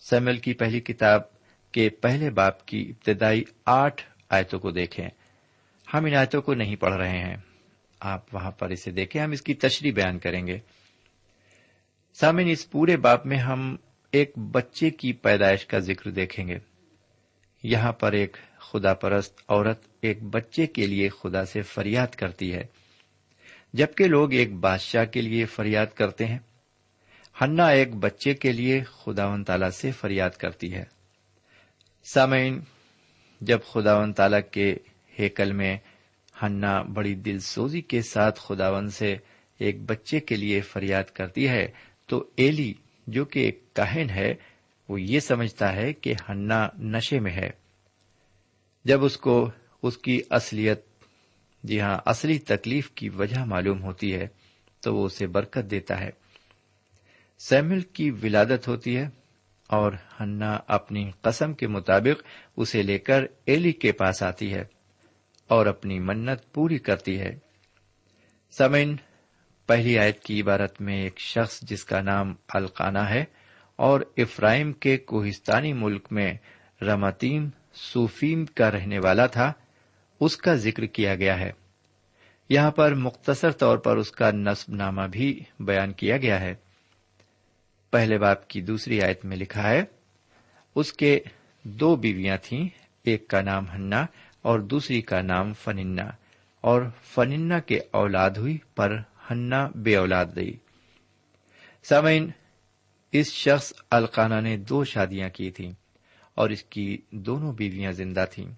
سیمل 0.00 0.36
کی 0.36 0.52
پہلی 0.52 0.80
کتاب 0.80 1.20
کے 1.72 1.88
پہلے 1.88 2.30
باپ 2.30 2.66
کی 2.66 2.90
ابتدائی 2.90 3.44
آٹھ 3.66 4.02
آیتوں 4.28 4.58
کو 4.58 4.70
دیکھیں۔ 4.70 5.08
ہم 5.94 6.04
ان 6.04 6.14
آیتوں 6.14 6.42
کو 6.42 6.54
نہیں 6.54 6.76
پڑھ 6.76 6.94
رہے 6.94 7.18
ہیں۔ 7.18 7.36
آپ 8.00 8.34
وہاں 8.34 8.50
پر 8.50 8.70
اسے 8.70 8.90
دیکھیں۔ 8.90 9.22
ہم 9.22 9.30
اس 9.30 9.42
کی 9.42 9.54
تشریح 9.54 9.92
بیان 9.92 10.18
کریں 10.18 10.46
گے۔ 10.46 10.58
سامن 12.14 12.44
اس 12.48 12.70
پورے 12.70 12.96
باپ 12.96 13.26
میں 13.26 13.38
ہم 13.38 13.76
ایک 14.12 14.38
بچے 14.38 14.90
کی 14.90 15.12
پیدائش 15.12 15.66
کا 15.66 15.78
ذکر 15.78 16.10
دیکھیں 16.10 16.48
گے۔ 16.48 16.58
یہاں 17.62 17.92
پر 17.92 18.12
ایک 18.12 18.36
خدا 18.58 18.94
پرست 18.94 19.42
عورت 19.48 19.86
ایک 20.00 20.22
بچے 20.22 20.66
کے 20.66 20.86
لیے 20.86 21.08
خدا 21.08 21.44
سے 21.44 21.62
فریاد 21.62 22.06
کرتی 22.06 22.54
ہے۔ 22.54 22.62
جبکہ 23.72 24.06
لوگ 24.06 24.32
ایک 24.32 24.52
بادشاہ 24.52 25.04
کے 25.04 25.20
لیے 25.20 25.44
فریاد 25.44 25.86
کرتے 25.86 26.26
ہیں 26.26 26.38
ہنا 27.40 27.66
ایک 27.66 27.94
بچے 27.94 28.34
کے 28.34 28.52
لیے 28.52 28.84
خدا 28.84 29.26
و 29.26 29.42
تعالی 29.42 29.70
سے 29.70 29.90
فریاد 29.90 30.30
کرتی 30.30 30.74
ہے۔ 30.74 30.84
سامعین 32.04 32.60
جب 33.46 33.58
خدا 33.72 33.98
و 33.98 34.12
تعالی 34.12 34.36
کے 34.52 34.76
ہیکل 35.18 35.52
میں 35.52 35.76
ہنا 36.42 36.82
بڑی 36.82 37.14
دل 37.14 37.38
سوزی 37.38 37.80
کے 37.80 38.02
ساتھ 38.02 38.40
خداون 38.40 38.90
سے 38.90 39.16
ایک 39.58 39.82
بچے 39.82 40.20
کے 40.20 40.36
لیے 40.36 40.60
فریاد 40.60 41.04
کرتی 41.04 41.48
ہے، 41.48 41.68
تو 42.06 42.30
ایلی 42.36 42.74
جو 43.06 43.24
کہ 43.24 43.38
ایک 43.38 43.74
کہن 43.74 44.06
ہے، 44.10 44.34
وہ 44.88 45.00
یہ 45.00 45.20
سمجھتا 45.20 45.76
ہے 45.76 45.92
کہ 45.92 46.14
ہنا 46.28 46.68
نشے 46.78 47.20
میں 47.20 47.32
ہے۔ 47.32 47.50
جب 48.84 49.04
اس 49.04 49.16
کو 49.16 49.50
اس 49.82 49.98
کی 49.98 50.20
اصلیت 50.30 50.80
جی 51.64 51.80
ہاں 51.80 51.98
اصلی 52.06 52.38
تکلیف 52.38 52.90
کی 52.90 53.08
وجہ 53.08 53.44
معلوم 53.44 53.82
ہوتی 53.82 54.14
ہے، 54.14 54.26
تو 54.80 54.96
وہ 54.96 55.06
اسے 55.06 55.26
برکت 55.26 55.70
دیتا 55.70 56.00
ہے۔ 56.00 56.10
سیمل 57.38 57.80
کی 57.80 58.10
ولادت 58.10 58.68
ہوتی 58.68 58.96
ہے۔ 58.96 59.08
اور 59.68 59.92
ہنا 60.20 60.58
اپنی 60.66 61.10
قسم 61.20 61.54
کے 61.54 61.66
مطابق 61.66 62.22
اسے 62.56 62.82
لے 62.82 62.98
کر 62.98 63.24
ایلی 63.46 63.72
کے 63.72 63.92
پاس 63.92 64.22
آتی 64.22 64.54
ہے 64.54 64.64
اور 65.48 65.66
اپنی 65.66 65.98
منت 65.98 66.52
پوری 66.52 66.78
کرتی 66.78 67.20
ہے۔ 67.20 67.38
سمین 68.50 68.96
پہلی 69.66 69.98
آیت 69.98 70.20
کی 70.20 70.42
عبارت 70.42 70.80
میں 70.80 71.02
ایک 71.02 71.20
شخص 71.20 71.60
جس 71.60 71.84
کا 71.84 72.00
نام 72.00 72.34
القانہ 72.48 72.98
ہے 72.98 73.24
اور 73.76 74.00
افرائم 74.16 74.72
کے 74.72 74.96
کوہستانی 74.96 75.72
ملک 75.72 76.08
میں 76.10 76.34
رماتیم 76.82 77.48
سوفیم 77.72 78.44
کا 78.44 78.70
رہنے 78.70 78.98
والا 78.98 79.26
تھا، 79.26 79.52
اس 80.20 80.36
کا 80.36 80.54
ذکر 80.54 80.86
کیا 80.86 81.14
گیا 81.14 81.38
ہے۔ 81.38 81.52
یہاں 82.48 82.70
پر 82.70 82.94
مختصر 82.94 83.50
طور 83.50 83.78
پر 83.78 83.96
اس 83.96 84.12
کا 84.12 84.30
نصب 84.30 84.74
نامہ 84.74 85.02
بھی 85.12 85.40
بیان 85.60 85.92
کیا 85.92 86.16
گیا 86.16 86.40
ہے۔ 86.40 86.54
پہلے 87.94 88.18
باپ 88.18 88.48
کی 88.48 88.60
دوسری 88.60 89.02
آیت 89.02 89.24
میں 89.24 89.36
لکھا 89.36 89.70
ہے، 89.70 89.82
اس 90.74 90.92
کے 90.92 91.20
دو 91.62 91.96
بیویاں 91.96 92.36
تھیں، 92.42 92.68
ایک 93.04 93.28
کا 93.28 93.40
نام 93.40 93.70
ہننا 93.70 94.06
اور 94.42 94.60
دوسری 94.60 95.02
کا 95.02 95.22
نام 95.22 95.52
فننا، 95.52 96.10
اور 96.60 96.82
فننا 97.02 97.58
کے 97.58 97.80
اولاد 97.90 98.30
ہوئی، 98.30 98.58
پر 98.74 98.98
ہنا 99.30 99.68
بے 99.74 99.96
اولاد 99.96 100.26
رہی۔ 100.36 100.52
سامعین، 101.82 102.30
اس 103.12 103.32
شخص 103.32 103.72
القانہ 103.90 104.40
نے 104.40 104.56
دو 104.56 104.84
شادیاں 104.84 105.28
کی 105.28 105.50
تھیں 105.50 105.72
اور 106.34 106.50
اس 106.50 106.62
کی 106.62 106.98
دونوں 107.10 107.52
بیویاں 107.52 107.92
زندہ 107.92 108.24
تھیں۔ 108.30 108.48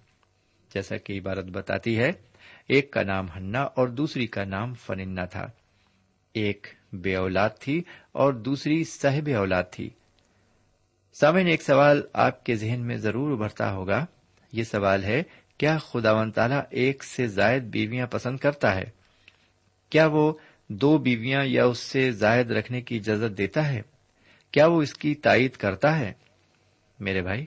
جیسا 0.73 0.97
کہ 0.97 1.19
عبارت 1.19 1.45
بتاتی 1.45 1.97
ہے، 1.97 2.11
ایک 2.67 2.91
کا 2.91 3.03
نام 3.03 3.25
ہنا 3.35 3.61
اور 3.61 3.87
دوسری 3.87 4.27
کا 4.27 4.43
نام 4.43 4.73
فننا 4.73 5.25
تھا۔ 5.25 5.47
ایک 6.33 6.67
بے 6.93 7.15
اولاد 7.15 7.49
تھی 7.59 7.83
اور 8.11 8.33
دوسری 8.33 8.83
صاحب 8.83 9.29
اولاد 9.37 9.63
تھی۔ 9.71 9.89
سامن 11.13 11.47
ایک 11.47 11.61
سوال 11.61 12.01
آپ 12.13 12.43
کے 12.43 12.55
ذہن 12.55 12.79
میں 12.79 12.97
ضرور 12.97 13.31
ابھرتا 13.31 13.71
ہوگا۔ 13.71 14.05
یہ 14.51 14.63
سوال 14.63 15.03
ہے، 15.03 15.23
کیا 15.57 15.77
خدا 15.77 16.11
و 16.11 16.31
تعالی 16.31 16.55
ایک 16.69 17.03
سے 17.03 17.27
زائد 17.27 17.63
بیویاں 17.63 18.07
پسند 18.07 18.37
کرتا 18.37 18.75
ہے؟ 18.75 18.83
کیا 19.89 20.07
وہ 20.07 20.33
دو 20.69 20.97
بیویاں 20.97 21.45
یا 21.45 21.65
اس 21.65 21.77
سے 21.77 22.11
زائد 22.11 22.51
رکھنے 22.51 22.81
کی 22.81 22.97
اجازت 22.97 23.37
دیتا 23.37 23.69
ہے؟ 23.69 23.81
کیا 24.51 24.67
وہ 24.67 24.81
اس 24.81 24.93
کی 24.93 25.15
تائید 25.15 25.51
کرتا 25.51 25.99
ہے؟ 25.99 26.13
میرے 26.99 27.21
بھائی، 27.21 27.45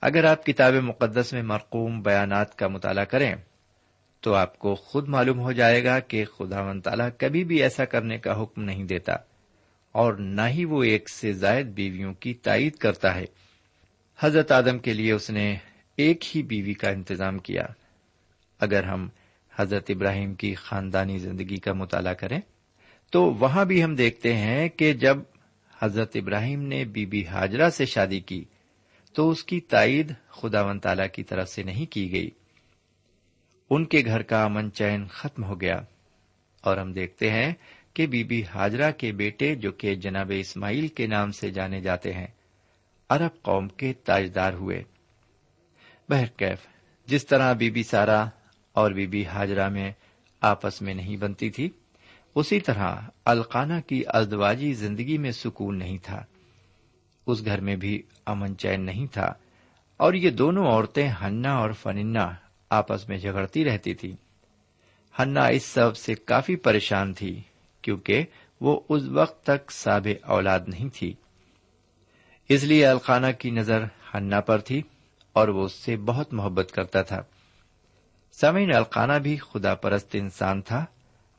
اگر 0.00 0.24
آپ 0.24 0.46
کتاب 0.46 0.74
مقدس 0.74 1.32
میں 1.32 1.42
مرقوم 1.42 2.02
بیانات 2.02 2.56
کا 2.56 2.68
مطالعہ 2.68 3.04
کریں 3.04 3.34
تو 4.20 4.34
آپ 4.34 4.58
کو 4.58 4.74
خود 4.74 5.08
معلوم 5.08 5.40
ہو 5.40 5.52
جائے 5.52 5.84
گا 5.84 5.98
کہ 5.98 6.24
خدا 6.24 6.60
و 6.60 6.80
تعالیٰ 6.80 7.08
کبھی 7.18 7.44
بھی 7.44 7.62
ایسا 7.62 7.84
کرنے 7.84 8.18
کا 8.18 8.42
حکم 8.42 8.62
نہیں 8.62 8.84
دیتا 8.84 9.12
اور 9.92 10.14
نہ 10.14 10.40
ہی 10.48 10.64
وہ 10.64 10.82
ایک 10.82 11.10
سے 11.10 11.32
زائد 11.32 11.66
بیویوں 11.66 12.14
کی 12.14 12.34
تائید 12.34 12.74
کرتا 12.74 13.14
ہے۔ 13.14 13.24
حضرت 14.18 14.52
آدم 14.52 14.78
کے 14.78 14.92
لیے 14.92 15.12
اس 15.12 15.30
نے 15.30 15.56
ایک 15.96 16.36
ہی 16.36 16.42
بیوی 16.42 16.74
کا 16.74 16.90
انتظام 16.90 17.38
کیا۔ 17.38 17.62
اگر 18.60 18.84
ہم 18.84 19.08
حضرت 19.56 19.86
ابراہیم 19.88 20.34
کی 20.34 20.54
خاندانی 20.54 21.18
زندگی 21.18 21.56
کا 21.56 21.72
مطالعہ 21.72 22.14
کریں، 22.14 22.40
تو 23.10 23.22
وہاں 23.22 23.64
بھی 23.64 23.84
ہم 23.84 23.94
دیکھتے 23.94 24.34
ہیں 24.34 24.68
کہ 24.68 24.92
جب 24.92 25.16
حضرت 25.82 26.16
ابراہیم 26.16 26.62
نے 26.62 26.84
بی 26.84 27.06
بی 27.06 27.26
ہاجرہ 27.26 27.70
سے 27.70 27.86
شادی 27.86 28.20
کی، 28.20 28.44
تو 29.12 29.30
اس 29.30 29.44
کی 29.44 29.60
تائید 29.60 30.12
خدا 30.28 30.62
ون 30.62 30.78
تالا 30.78 31.06
کی 31.06 31.22
طرف 31.22 31.48
سے 31.48 31.62
نہیں 31.62 31.86
کی 31.86 32.12
گئی۔ 32.12 32.30
ان 33.70 33.84
کے 33.84 34.02
گھر 34.04 34.22
کا 34.22 34.44
امن 34.44 34.72
چین 34.72 35.06
ختم 35.06 35.44
ہو 35.44 35.60
گیا۔ 35.60 35.80
اور 36.60 36.76
ہم 36.76 36.92
دیکھتے 36.92 37.30
ہیں 37.30 37.54
کہ 37.94 38.06
بی 38.06 38.24
بی 38.24 38.42
ہاجرہ 38.54 38.90
کے 38.90 39.12
بیٹے 39.12 39.54
جو 39.54 39.72
کہ 39.72 39.94
جناب 39.94 40.32
اسماعیل 40.34 40.88
کے 40.88 41.06
نام 41.06 41.32
سے 41.32 41.50
جانے 41.50 41.80
جاتے 41.80 42.12
ہیں، 42.12 42.26
عرب 43.08 43.42
قوم 43.42 43.68
کے 43.68 43.92
تاجدار 43.92 44.52
ہوئے۔ 44.52 44.82
بہرکیف 46.08 46.58
جس 47.06 47.26
طرح 47.26 47.52
بی 47.52 47.70
بی 47.70 47.82
سارا 47.82 48.24
اور 48.72 48.90
بی 48.90 49.06
بی 49.06 49.26
ہاجرہ 49.26 49.68
میں 49.68 49.92
آپس 50.40 50.82
میں 50.82 50.94
نہیں 50.94 51.16
بنتی 51.16 51.50
تھی، 51.50 51.70
اسی 52.34 52.60
طرح 52.60 52.96
القانہ 53.24 53.80
کی 53.86 54.02
ازدواجی 54.06 54.72
زندگی 54.72 55.18
میں 55.18 55.30
سکون 55.30 55.78
نہیں 55.78 55.98
تھا۔ 56.02 56.24
اس 57.26 57.44
گھر 57.44 57.60
میں 57.60 57.76
بھی 57.76 58.02
امن 58.26 58.56
چین 58.56 58.86
نہیں 58.86 59.06
تھا۔ 59.06 59.32
اور 59.96 60.14
یہ 60.14 60.30
دونوں 60.30 60.66
عورتیں 60.66 61.12
ہنا 61.22 61.56
اور 61.56 61.70
فننا 61.70 62.34
آپس 62.70 63.08
میں 63.08 63.18
جھگڑتی 63.18 63.64
رہتی 63.64 63.94
تھی۔ 63.94 64.16
ہنا 65.18 65.46
اس 65.46 65.64
سب 65.64 65.96
سے 65.96 66.14
کافی 66.14 66.56
پریشان 66.56 67.12
تھی 67.12 67.42
کیونکہ 67.82 68.24
وہ 68.60 68.80
اس 68.88 69.02
وقت 69.02 69.46
تک 69.46 69.72
ساب 69.72 70.08
اولاد 70.22 70.60
نہیں 70.66 70.88
تھی۔ 70.94 71.14
اس 72.48 72.64
لیے 72.64 72.86
القانہ 72.86 73.26
کی 73.38 73.50
نظر 73.50 73.82
ہنا 73.82 74.40
پر 74.40 74.58
تھی 74.58 74.82
اور 75.32 75.48
وہ 75.48 75.64
اس 75.64 75.72
سے 75.72 75.96
بہت 75.96 76.32
محبت 76.32 76.72
کرتا 76.72 77.02
تھا۔ 77.02 77.22
سمین 78.32 78.74
القانہ 78.74 79.18
بھی 79.22 79.36
خدا 79.36 79.74
پرست 79.74 80.08
انسان 80.12 80.62
تھا۔ 80.62 80.84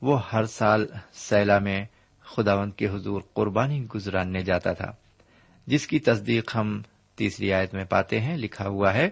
وہ 0.01 0.29
ہر 0.29 0.45
سال 0.45 0.87
سیلا 1.13 1.59
میں 1.59 1.85
خداوند 2.21 2.73
کے 2.73 2.87
حضور 2.87 3.21
قربانی 3.33 3.85
گزرانے 3.95 4.41
جاتا 4.41 4.73
تھا۔ 4.73 4.91
جس 5.67 5.87
کی 5.87 5.99
تصدیق 5.99 6.55
ہم 6.55 6.81
تیسری 7.15 7.53
آیت 7.53 7.73
میں 7.73 7.85
پاتے 7.85 8.19
ہیں، 8.19 8.37
لکھا 8.37 8.67
ہوا 8.67 8.93
ہے 8.93 9.09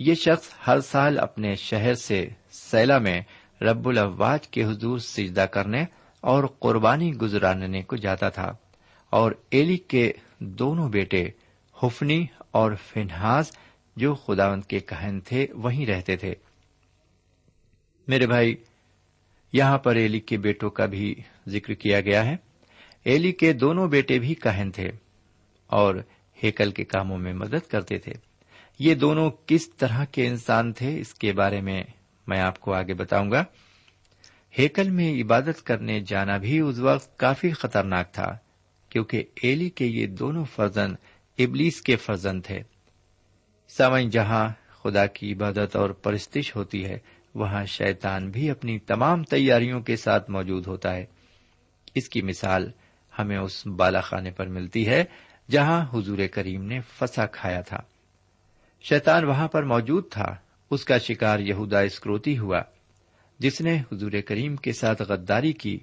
یہ 0.00 0.14
شخص 0.14 0.48
ہر 0.66 0.80
سال 0.80 1.18
اپنے 1.18 1.54
شہر 1.54 1.94
سے 1.94 2.28
سیلا 2.52 2.98
میں 2.98 3.20
رب 3.60 3.88
الواج 3.88 4.48
کے 4.48 4.64
حضور 4.64 4.98
سجدہ 4.98 5.40
کرنے 5.40 5.84
اور 6.20 6.44
قربانی 6.44 7.14
گزرانے 7.14 7.82
کو 7.82 7.96
جاتا 7.96 8.28
تھا 8.28 8.52
اور 9.10 9.32
ایلی 9.50 9.76
کے 9.76 10.12
دونوں 10.38 10.88
بیٹے 10.88 11.28
حفنی 11.82 12.26
اور 12.50 12.72
فنہاز 12.74 13.52
جو 13.96 14.14
خداوند 14.14 14.62
کے 14.62 14.80
کہن 14.80 15.20
تھے 15.20 15.46
وہیں 15.52 15.86
رہتے 15.86 16.16
تھے۔ 16.16 16.34
میرے 18.08 18.26
بھائی، 18.26 18.56
یہاں 19.52 19.78
پر 19.78 19.94
ایلی 19.94 20.20
کے 20.20 20.38
بیٹوں 20.38 20.70
کا 20.70 20.86
بھی 20.86 21.14
ذکر 21.48 21.74
کیا 21.74 22.00
گیا 22.00 22.24
ہے۔ 22.24 22.36
ایلی 23.04 23.32
کے 23.32 23.52
دونوں 23.52 23.88
بیٹے 23.88 24.18
بھی 24.18 24.34
کہن 24.34 24.70
تھے 24.74 24.90
اور 25.66 25.94
ہیکل 26.44 26.70
کے 26.70 26.84
کاموں 26.84 27.18
میں 27.18 27.32
مدد 27.32 27.70
کرتے 27.70 27.98
تھے۔ 27.98 28.29
یہ 28.80 28.94
دونوں 28.94 29.30
کس 29.46 29.70
طرح 29.70 30.04
کے 30.04 30.26
انسان 30.26 30.72
تھے 30.72 31.00
اس 31.00 31.14
کے 31.14 31.32
بارے 31.32 31.60
میں 31.60 31.82
میں 32.26 32.40
آپ 32.40 32.60
کو 32.60 32.74
آگے 32.74 32.94
بتاؤں 32.94 33.30
گا۔ 33.30 33.44
ہیکل 34.58 34.90
میں 34.90 35.22
عبادت 35.22 35.62
کرنے 35.64 36.00
جانا 36.00 36.36
بھی 36.36 36.60
اس 36.60 36.78
وقت 36.78 37.18
کافی 37.18 37.50
خطرناک 37.50 38.12
تھا، 38.12 38.38
کیونکہ 38.88 39.24
ایلی 39.42 39.70
کے 39.70 39.86
یہ 39.86 40.06
دونوں 40.06 40.44
فرزند 40.44 40.94
ابلیس 41.38 41.80
کے 41.80 41.96
فرزند 41.96 42.42
تھے۔ 42.44 42.58
سمجھ 43.68 44.06
جہاں 44.06 44.48
خدا 44.82 45.06
کی 45.06 45.32
عبادت 45.32 45.76
اور 45.76 45.90
پرستش 45.90 46.56
ہوتی 46.56 46.84
ہے، 46.84 46.98
وہاں 47.34 47.64
شیطان 47.64 48.30
بھی 48.30 48.50
اپنی 48.50 48.78
تمام 48.78 49.22
تیاریوں 49.22 49.80
کے 49.80 49.96
ساتھ 49.96 50.30
موجود 50.30 50.66
ہوتا 50.66 50.96
ہے۔ 50.96 51.04
اس 51.94 52.08
کی 52.08 52.22
مثال 52.22 52.70
ہمیں 53.18 53.38
اس 53.38 53.66
بالا 53.66 54.00
خانے 54.00 54.30
پر 54.30 54.46
ملتی 54.46 54.86
ہے، 54.86 55.04
جہاں 55.50 55.86
حضور 55.92 56.18
کریم 56.32 56.64
نے 56.64 56.80
فسا 56.80 57.26
کھایا 57.26 57.60
تھا۔ 57.60 57.80
شیطان 58.80 59.24
وہاں 59.24 59.48
پر 59.48 59.62
موجود 59.62 60.10
تھا۔ 60.10 60.36
اس 60.70 60.84
کا 60.84 60.98
شکار 60.98 61.38
یہودا 61.38 61.80
اسکروتی 61.80 62.38
ہوا، 62.38 62.62
جس 63.38 63.60
نے 63.60 63.82
حضور 63.92 64.12
کریم 64.26 64.56
کے 64.56 64.72
ساتھ 64.72 65.02
غداری 65.02 65.52
کی۔ 65.52 65.78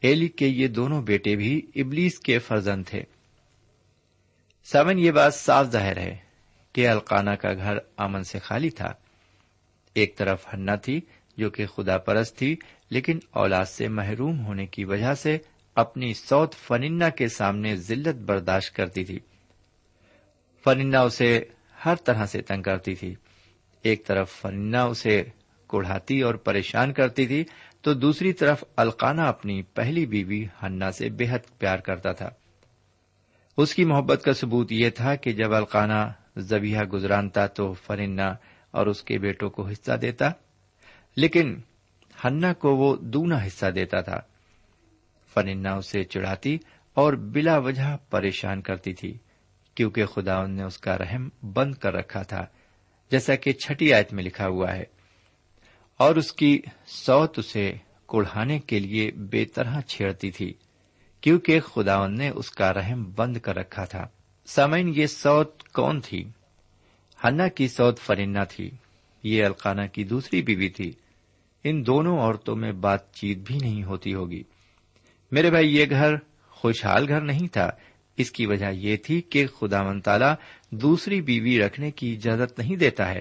ایلی 0.00 0.28
کے 0.28 0.46
یہ 0.46 0.68
دونوں 0.68 1.02
بیٹے 1.02 1.36
بھی 1.36 1.66
ابلیس 1.74 2.18
کے 2.18 2.38
فرزند 2.38 2.84
تھے۔ 2.86 3.02
سمن 4.64 4.98
یہ 4.98 5.10
بات 5.10 5.34
صاف 5.34 5.66
ظاہر 5.66 5.96
ہے 5.96 6.16
کہ 6.72 6.88
القانہ 6.88 7.30
کا 7.30 7.54
گھر 7.54 7.78
امن 7.96 8.24
سے 8.24 8.38
خالی 8.38 8.70
تھا۔ 8.70 8.92
ایک 9.94 10.16
طرف 10.16 10.54
ہننا 10.54 10.74
تھی، 10.74 11.00
جو 11.36 11.50
کہ 11.50 11.66
خدا 11.66 11.98
پرست 11.98 12.36
تھی، 12.36 12.56
لیکن 12.90 13.18
اولاد 13.30 13.64
سے 13.64 13.88
محروم 13.88 14.44
ہونے 14.44 14.66
کی 14.66 14.84
وجہ 14.84 15.14
سے 15.14 15.38
اپنی 15.74 16.14
سوت 16.14 16.54
فننا 16.54 17.08
کے 17.08 17.28
سامنے 17.28 17.76
ذلت 17.76 18.16
برداشت 18.16 18.76
کرتی 18.76 19.04
تھی۔ 19.04 19.18
فننا 20.64 21.00
اسے 21.00 21.44
ہر 21.84 21.94
طرح 21.94 22.26
سے 22.26 22.42
تنگ 22.42 22.62
کرتی 22.62 22.94
تھی۔ 22.94 23.14
ایک 23.82 24.06
طرف 24.06 24.30
فننا 24.30 24.82
اسے 24.82 25.22
کوڑھاتی 25.66 26.20
اور 26.20 26.34
پریشان 26.34 26.92
کرتی 26.92 27.26
تھی، 27.26 27.44
تو 27.80 27.94
دوسری 27.94 28.32
طرف 28.32 28.64
القانہ 28.76 29.20
اپنی 29.20 29.62
پہلی 29.62 30.06
بیوی 30.06 30.46
ہننا 30.62 30.90
سے 30.90 31.08
بے 31.08 31.24
حد 31.30 31.58
پیار 31.58 31.78
کرتا 31.78 32.12
تھا۔ 32.12 32.30
اس 33.56 33.74
کی 33.74 33.84
محبت 33.84 34.22
کا 34.24 34.32
ثبوت 34.32 34.72
یہ 34.72 34.90
تھا 34.90 35.14
کہ 35.14 35.32
جب 35.32 35.54
القانہ 35.54 36.12
زبیہ 36.36 36.78
گزرانتا 36.78 37.46
تو 37.46 37.72
فرنا 37.72 38.34
اور 38.70 38.86
اس 38.86 39.02
کے 39.02 39.18
بیٹوں 39.18 39.50
کو 39.50 39.68
حصہ 39.68 39.92
دیتا، 39.92 40.30
لیکن 41.16 41.60
ہننا 42.24 42.52
کو 42.52 42.76
وہ 42.76 42.96
دونا 42.96 43.46
حصہ 43.46 43.66
دیتا 43.66 44.00
تھا۔ 44.00 44.20
فننا 45.34 45.74
اسے 45.74 46.04
چڑھاتی 46.04 46.58
اور 46.94 47.12
بلا 47.12 47.58
وجہ 47.58 47.96
پریشان 48.10 48.60
کرتی 48.60 48.92
تھی۔ 48.92 49.18
کیونکہ 49.80 50.04
خدا 50.04 50.46
نے 50.46 50.62
اس 50.62 50.78
کا 50.78 50.98
رحم 50.98 51.28
بند 51.42 51.74
کر 51.74 51.94
رکھا 51.94 52.22
تھا، 52.22 52.46
جیسا 53.10 53.34
کہ 53.34 53.52
چھٹی 53.52 53.92
آیت 53.92 54.12
میں 54.12 54.24
لکھا 54.24 54.46
ہوا 54.46 54.72
ہے۔ 54.72 54.84
اور 55.96 56.16
اس 56.16 56.32
کی 56.32 56.60
سوت 56.86 57.38
اسے 57.38 57.74
کوڑھانے 58.06 58.58
کے 58.58 58.78
لیے 58.78 59.10
بے 59.10 59.44
طرح 59.44 59.80
چھیڑتی 59.80 60.30
تھی، 60.30 60.54
کیونکہ 61.20 61.60
خدا 61.60 62.06
نے 62.06 62.28
اس 62.28 62.50
کا 62.50 62.74
رحم 62.74 63.04
بند 63.16 63.36
کر 63.36 63.56
رکھا 63.56 63.84
تھا۔ 63.84 64.08
سامعین، 64.46 64.92
یہ 64.96 65.06
سوت 65.06 65.68
کون 65.68 66.00
تھی؟ 66.00 66.24
ہنا 67.24 67.48
کی 67.48 67.68
سوت 67.68 68.00
فرنا 68.00 68.44
تھی۔ 68.44 68.70
یہ 69.22 69.44
القانہ 69.44 69.86
کی 69.92 70.04
دوسری 70.04 70.42
بیوی 70.42 70.68
تھی۔ 70.68 70.92
ان 71.64 71.86
دونوں 71.86 72.18
عورتوں 72.18 72.56
میں 72.56 72.72
بات 72.72 73.12
چیت 73.12 73.38
بھی 73.38 73.58
نہیں 73.62 73.84
ہوتی 73.84 74.14
ہوگی۔ 74.14 74.42
میرے 75.32 75.50
بھائی، 75.50 75.76
یہ 75.76 75.84
گھر 75.90 76.14
خوشحال 76.48 77.08
گھر 77.08 77.20
نہیں 77.20 77.46
تھا۔ 77.46 77.70
اس 78.20 78.30
کی 78.30 78.46
وجہ 78.46 78.70
یہ 78.72 78.96
تھی 78.96 79.20
کہ 79.20 79.46
خدا 79.46 79.82
من 79.82 80.00
تالا 80.00 80.34
دوسری 80.70 81.20
بیوی 81.20 81.58
رکھنے 81.58 81.90
کی 81.90 82.14
اجازت 82.14 82.58
نہیں 82.58 82.76
دیتا 82.76 83.10
ہے۔ 83.10 83.20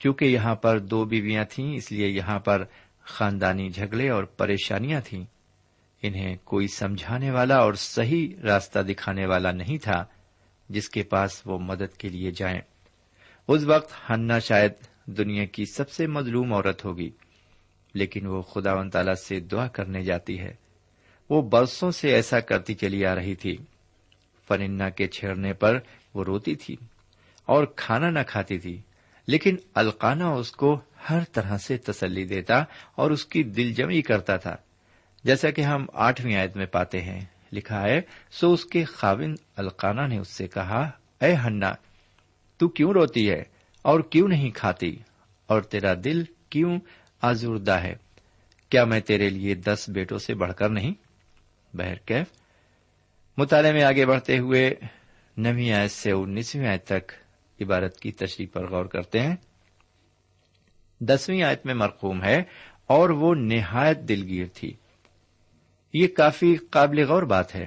چونکہ 0.00 0.24
یہاں 0.24 0.54
پر 0.54 0.78
دو 0.78 1.04
بیویاں 1.04 1.44
تھیں، 1.44 1.74
اس 1.74 1.92
لیے 1.92 2.08
یہاں 2.08 2.38
پر 2.38 2.64
خاندانی 3.00 3.70
جھگڑے 3.70 4.08
اور 4.08 4.24
پریشانیاں 4.24 5.00
تھیں۔ 5.04 5.24
انہیں 6.02 6.36
کوئی 6.44 6.68
سمجھانے 6.68 7.30
والا 7.30 7.56
اور 7.56 7.74
صحیح 7.74 8.28
راستہ 8.42 8.78
دکھانے 8.78 9.26
والا 9.26 9.52
نہیں 9.52 9.78
تھا، 9.78 10.04
جس 10.68 10.88
کے 10.88 11.02
پاس 11.02 11.42
وہ 11.46 11.58
مدد 11.58 11.96
کے 11.96 12.08
لیے 12.08 12.30
جائیں۔ 12.30 12.60
اس 13.48 13.62
وقت 13.64 14.10
ہننا 14.10 14.38
شاید 14.38 14.72
دنیا 15.06 15.44
کی 15.44 15.64
سب 15.64 15.90
سے 15.90 16.06
مظلوم 16.06 16.52
عورت 16.52 16.84
ہوگی، 16.84 17.10
لیکن 17.94 18.26
وہ 18.26 18.42
خدا 18.42 18.74
و 18.74 18.90
تعالی 18.90 19.14
سے 19.14 19.40
دعا 19.40 19.68
کرنے 19.68 20.02
جاتی 20.02 20.38
ہے۔ 20.38 20.54
وہ 21.30 21.42
برسوں 21.42 21.90
سے 21.90 22.14
ایسا 22.14 22.40
کرتی 22.40 22.74
چلی 22.74 23.06
آ 23.06 23.14
رہی 23.14 23.34
تھی۔ 23.34 23.56
فننا 24.48 24.88
کے 24.88 25.06
چھیڑنے 25.06 25.52
پر 25.52 25.78
وہ 26.14 26.24
روتی 26.24 26.54
تھی 26.54 26.76
اور 27.46 27.64
کھانا 27.64 28.10
نہ 28.10 28.18
کھاتی 28.26 28.58
تھی، 28.58 28.82
لیکن 29.26 29.56
القانا 29.74 30.28
اس 30.28 30.52
کو 30.52 30.80
ہر 31.10 31.18
طرح 31.32 31.56
سے 31.56 31.76
تسلی 31.76 32.24
دیتا 32.24 32.64
اور 32.94 33.10
اس 33.10 33.24
کی 33.24 33.42
دل 33.42 33.72
جمی 33.72 34.02
کرتا 34.02 34.36
تھا۔ 34.36 34.56
جیسا 35.24 35.50
کہ 35.50 35.60
ہم 35.60 35.86
آٹھویں 35.92 36.36
آیت 36.36 36.56
میں 36.56 36.66
پاتے 36.66 37.02
ہیں، 37.02 37.20
لکھا 37.52 37.82
ہے، 37.82 38.00
سو 38.30 38.52
اس 38.52 38.64
کے 38.64 38.84
خاوند 38.84 39.36
القانا 39.56 40.06
نے 40.06 40.18
اس 40.18 40.28
سے 40.28 40.46
کہا، 40.46 40.90
اے 41.20 41.34
ہننا 41.34 41.72
تو 42.58 42.68
کیوں 42.68 42.92
روتی 42.92 43.30
ہے 43.30 43.42
اور 43.82 44.00
کیوں 44.00 44.28
نہیں 44.28 44.50
کھاتی؟ 44.50 44.96
اور 45.46 45.62
تیرا 45.62 45.94
دل 46.04 46.24
کیوں 46.50 46.78
آزردہ 47.22 47.72
ہے؟ 47.72 47.94
کیا 48.68 48.84
میں 48.84 49.00
تیرے 49.00 49.30
لیے 49.30 49.54
دس 49.54 49.84
بیٹوں 49.88 50.18
سے 50.18 50.34
بڑھ 50.34 50.54
کر 50.54 50.68
نہیں؟ 50.68 50.92
بہرکیف 51.76 52.43
مطالعے 53.36 53.72
میں 53.72 53.82
آگے 53.82 54.06
بڑھتے 54.06 54.38
ہوئے 54.38 54.74
نویں 55.36 55.72
آیت 55.72 55.90
سے 55.90 56.10
انیسویں 56.10 56.68
آیت 56.68 56.84
تک 56.84 57.12
عبارت 57.60 58.00
کی 58.00 58.12
تشریح 58.12 58.46
پر 58.52 58.70
غور 58.70 58.84
کرتے 58.84 59.20
ہیں۔ 59.20 59.36
دسویں 61.00 61.42
آیت 61.42 61.66
میں 61.66 61.74
مرقوم 61.74 62.24
ہے 62.24 62.42
اور 62.86 63.10
وہ 63.10 63.34
نہایت 63.34 63.98
دلگیر 63.98 64.46
تھی۔ 64.54 64.72
یہ 65.92 66.06
کافی 66.06 66.56
قابل 66.56 67.06
غور 67.06 67.22
بات 67.22 67.54
ہے۔ 67.54 67.66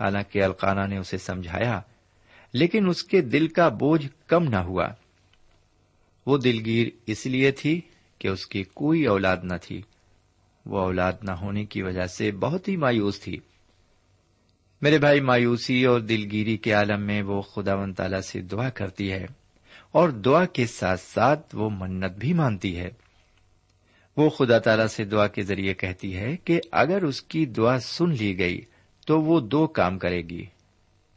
حالانکہ 0.00 0.42
القانہ 0.42 0.86
نے 0.86 0.98
اسے 0.98 1.18
سمجھایا، 1.18 1.80
لیکن 2.52 2.88
اس 2.88 3.04
کے 3.04 3.20
دل 3.20 3.48
کا 3.48 3.68
بوجھ 3.68 4.06
کم 4.26 4.44
نہ 4.44 4.56
ہوا۔ 4.56 4.88
وہ 6.26 6.38
دلگیر 6.38 6.88
اس 7.06 7.26
لیے 7.26 7.50
تھی 7.50 7.80
کہ 8.18 8.28
اس 8.28 8.46
کی 8.46 8.62
کوئی 8.62 9.06
اولاد 9.06 9.36
نہ 9.42 9.56
تھی۔ 9.62 9.82
وہ 10.66 10.78
اولاد 10.78 11.12
نہ 11.22 11.30
ہونے 11.30 11.64
کی 11.64 11.82
وجہ 11.82 12.06
سے 12.06 12.32
بہت 12.32 12.68
ہی 12.68 12.76
مایوس 12.76 13.20
تھی۔ 13.20 13.38
میرے 14.82 14.98
بھائی 14.98 15.20
مایوسی 15.20 15.84
اور 15.84 16.00
دلگیری 16.00 16.56
کے 16.56 16.72
عالم 16.72 17.02
میں 17.02 17.22
وہ 17.22 17.42
خدا 17.42 17.74
و 17.74 17.92
تعالی 17.92 18.22
سے 18.22 18.40
دعا 18.40 18.70
کرتی 18.70 19.12
ہے 19.12 19.26
اور 19.92 20.08
دعا 20.08 20.44
کے 20.44 20.66
ساتھ 20.66 21.00
ساتھ 21.00 21.56
وہ 21.56 21.70
منت 21.70 22.12
بھی 22.12 22.32
مانتی 22.32 22.78
ہے۔ 22.78 22.90
وہ 24.16 24.28
خدا 24.30 24.58
تعالی 24.58 24.88
سے 24.88 25.04
دعا 25.04 25.26
کے 25.26 25.42
ذریعے 25.42 25.74
کہتی 25.74 26.16
ہے 26.16 26.36
کہ 26.36 26.60
اگر 26.72 27.02
اس 27.02 27.22
کی 27.22 27.46
دعا 27.46 27.78
سن 27.78 28.10
لی 28.10 28.38
گئی 28.38 28.60
تو 29.06 29.22
وہ 29.22 29.40
دو 29.40 29.66
کام 29.66 29.98
کرے 29.98 30.22
گی۔ 30.22 30.44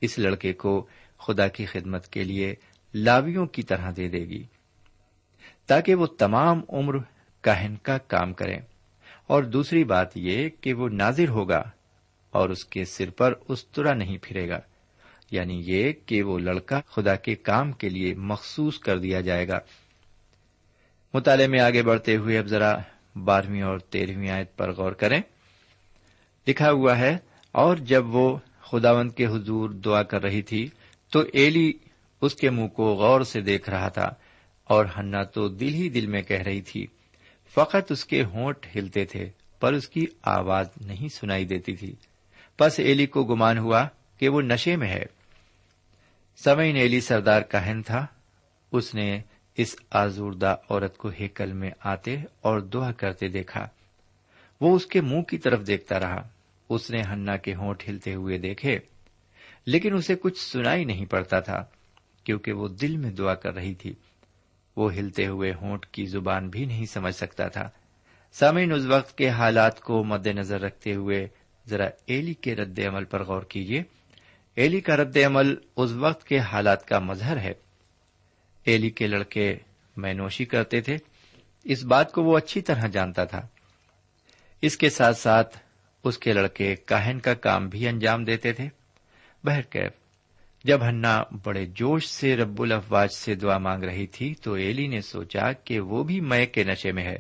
اس 0.02 0.20
لڑکے 0.20 0.54
کو 0.54 0.88
خدا 1.20 1.48
کی 1.48 1.66
خدمت 1.66 2.08
کے 2.08 2.24
لیے 2.24 2.56
لاویوں 2.94 3.46
کی 3.46 3.64
طرح 3.64 3.92
دے 3.98 4.08
دے 4.08 4.20
گی 4.20 4.44
تاکہ 5.68 5.96
وہ 5.96 6.06
تمام 6.06 6.62
عمر 6.70 6.98
کہن 7.42 7.76
کا 7.84 7.98
کام 7.98 8.34
کریں 8.34 8.60
اور 9.28 9.44
دوسری 9.44 9.84
بات 9.84 10.18
یہ 10.18 10.50
کہ 10.62 10.74
وہ 10.74 10.90
نازر 10.90 11.30
ہوگا 11.30 11.72
اور 12.34 12.50
اس 12.50 12.66
کے 12.66 12.86
سر 12.86 13.10
پر 13.10 13.34
استرا 13.48 13.94
نہیں 13.94 14.18
پھرے 14.22 14.50
گا۔ 14.50 14.60
یعنی 15.32 15.64
یہ 15.66 15.94
کہ 16.06 16.24
وہ 16.24 16.40
لڑکا 16.40 16.82
خدا 16.88 17.16
کے 17.16 17.36
کام 17.36 17.72
کے 17.72 17.90
لیے 17.90 18.14
مخصوص 18.14 18.80
کر 18.80 18.98
دیا 19.00 19.22
جائے 19.22 19.48
گا۔ 19.48 19.60
مطالعے 21.14 21.48
میں 21.48 21.60
آگے 21.60 21.84
بڑھتے 21.84 22.16
ہوئے 22.16 22.40
اب 22.40 22.46
ذرا 22.46 22.78
بارہویں 23.16 23.62
اور 23.62 23.80
تیرہویں 23.80 24.30
آیت 24.30 24.58
پر 24.58 24.72
غور 24.72 24.92
کریں۔ 24.92 25.22
لکھا 26.48 26.72
ہوا 26.72 26.98
ہے، 26.98 27.18
اور 27.52 27.78
جب 27.78 28.16
وہ 28.16 28.38
خداوند 28.62 29.12
کے 29.12 29.26
حضور 29.26 29.70
دعا 29.70 30.04
کر 30.04 30.22
رہی 30.22 30.42
تھی، 30.42 30.70
تو 31.12 31.24
ایلی 31.34 31.74
اس 32.22 32.36
کے 32.36 32.50
منہ 32.50 32.68
کو 32.68 32.94
غور 32.94 33.22
سے 33.22 33.42
دیکھ 33.42 33.70
رہا 33.70 33.90
تھا، 33.90 34.10
اور 34.64 34.86
ہنا 34.98 35.24
تو 35.24 35.48
دل 35.48 35.74
ہی 35.74 35.90
دل 35.90 36.08
میں 36.08 36.22
کہہ 36.22 36.42
رہی 36.42 36.62
تھی۔ 36.62 36.88
فقط 37.56 37.92
اس 37.92 38.06
کے 38.06 38.24
ہونٹ 38.24 38.68
ہلتے 38.76 39.06
تھے، 39.06 39.30
پر 39.60 39.74
اس 39.74 39.88
کی 39.88 40.06
آواز 40.24 40.68
نہیں 40.82 41.08
سنائی 41.08 41.46
دیتی 41.46 41.76
تھی۔ 41.76 41.96
پس 42.58 42.80
ایلی 42.80 43.06
کو 43.06 43.24
گمان 43.24 43.58
ہوا 43.58 43.88
کہ 44.18 44.30
وہ 44.30 44.42
نشے 44.42 44.76
میں 44.76 44.88
ہے۔ 44.88 45.06
سمعین 46.44 46.76
ایلی 46.76 47.02
سردار 47.02 47.42
کہن 47.42 47.82
تھا۔ 47.86 48.06
اس 48.72 48.96
نے 48.96 49.22
اس 49.58 49.76
آزوردہ 49.92 50.56
عورت 50.70 50.98
کو 50.98 51.10
ہیکل 51.20 51.54
میں 51.54 51.72
آتے 51.80 52.18
اور 52.42 52.60
دعا 52.60 52.92
کرتے 52.92 53.28
دیکھا۔ 53.28 53.68
وہ 54.62 54.76
اس 54.76 54.86
کے 54.86 55.02
منہ 55.02 55.22
کی 55.22 55.38
طرف 55.38 55.68
دیکھتا 55.68 56.00
رہا۔ 56.00 56.28
اس 56.70 56.92
نے 56.92 57.02
ہنا 57.02 57.38
کے 57.38 57.56
ہونٹ 57.56 57.84
ہلتے 57.88 58.14
ہوئے 58.14 58.38
دیکھے۔ 58.38 58.80
لیکن 59.66 59.94
اسے 59.94 60.16
کچھ 60.16 60.40
سنائی 60.40 60.86
نہیں 60.86 61.06
پڑتا 61.06 61.40
تھا، 61.40 61.66
کیونکہ 62.24 62.54
وہ 62.54 62.68
دل 62.68 62.98
میں 62.98 63.12
دعا 63.12 63.34
کر 63.34 63.54
رہی 63.54 63.74
تھی۔ 63.74 63.94
وہ 64.76 64.94
ہلتے 64.94 65.28
ہوئے 65.28 65.54
ہونٹ 65.62 65.86
کی 65.86 66.06
زبان 66.06 66.50
بھی 66.50 66.66
نہیں 66.66 66.86
سمجھ 66.86 67.16
سکتا 67.16 67.48
تھا۔ 67.48 67.70
سامعین 68.34 68.72
اس 68.72 68.86
وقت 68.86 69.18
کے 69.18 69.30
حالات 69.30 69.82
کو 69.82 70.04
مد 70.04 70.28
نظر 70.28 70.62
رکھتے 70.62 70.96
ہوئے 70.96 71.28
ذرا 71.68 71.86
ایلی 72.06 72.34
کے 72.34 72.56
رد 72.56 72.80
عمل 72.80 73.04
پر 73.04 73.24
غور 73.24 73.42
کیجیے 73.42 73.84
ایلی 74.56 74.82
کا 74.82 74.98
رد 74.98 75.18
عمل 75.18 75.56
اس 75.76 75.92
وقت 75.92 76.24
کے 76.24 76.40
حالات 76.40 76.88
کا 76.88 77.00
مظہر 77.00 77.38
ہے۔ 77.38 77.54
ایلی 78.64 78.90
کے 78.90 79.08
لڑکے 79.08 79.58
میں 79.98 80.14
نوشی 80.14 80.46
کرتے 80.46 80.82
تھے۔ 80.82 80.98
اس 81.64 81.84
بات 81.84 82.12
کو 82.12 82.24
وہ 82.24 82.38
اچھی 82.38 82.62
طرح 82.62 82.88
جانتا 82.88 83.24
تھا۔ 83.24 83.48
اس 84.62 84.78
کے 84.78 84.90
ساتھ 84.90 85.18
ساتھ 85.18 85.58
اس 86.04 86.18
کے 86.18 86.34
لڑکے 86.34 86.76
کاہن 86.76 87.20
کا 87.20 87.34
کام 87.34 87.68
بھی 87.68 87.88
انجام 87.88 88.24
دیتے 88.24 88.54
تھے۔ 88.54 88.70
بہرکیف 89.44 89.92
جب 90.64 90.88
ہننا 90.88 91.24
بڑے 91.44 91.66
جوش 91.66 92.08
سے 92.08 92.36
رب 92.36 92.62
الافواج 92.62 93.10
سے 93.12 93.36
دعا 93.36 93.58
مانگ 93.58 93.84
رہی 93.84 94.08
تھی 94.08 94.34
تو 94.34 94.54
ایلی 94.54 94.88
نے 94.88 95.02
سوچا 95.02 95.52
کہ 95.52 95.80
وہ 95.80 96.04
بھی 96.04 96.20
مئے 96.20 96.46
کے 96.46 96.64
نشے 96.64 96.92
میں 96.92 97.04
ہے۔ 97.04 97.18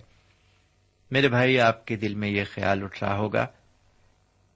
میرے 1.12 1.27
بھائی، 1.27 1.60
آپ 1.60 1.86
کے 1.86 1.95
دل 1.95 2.15
میں 2.15 2.29
یہ 2.29 2.43
خیال 2.51 2.84
اٹھ 2.84 3.03
رہا 3.03 3.17
ہوگا 3.17 3.47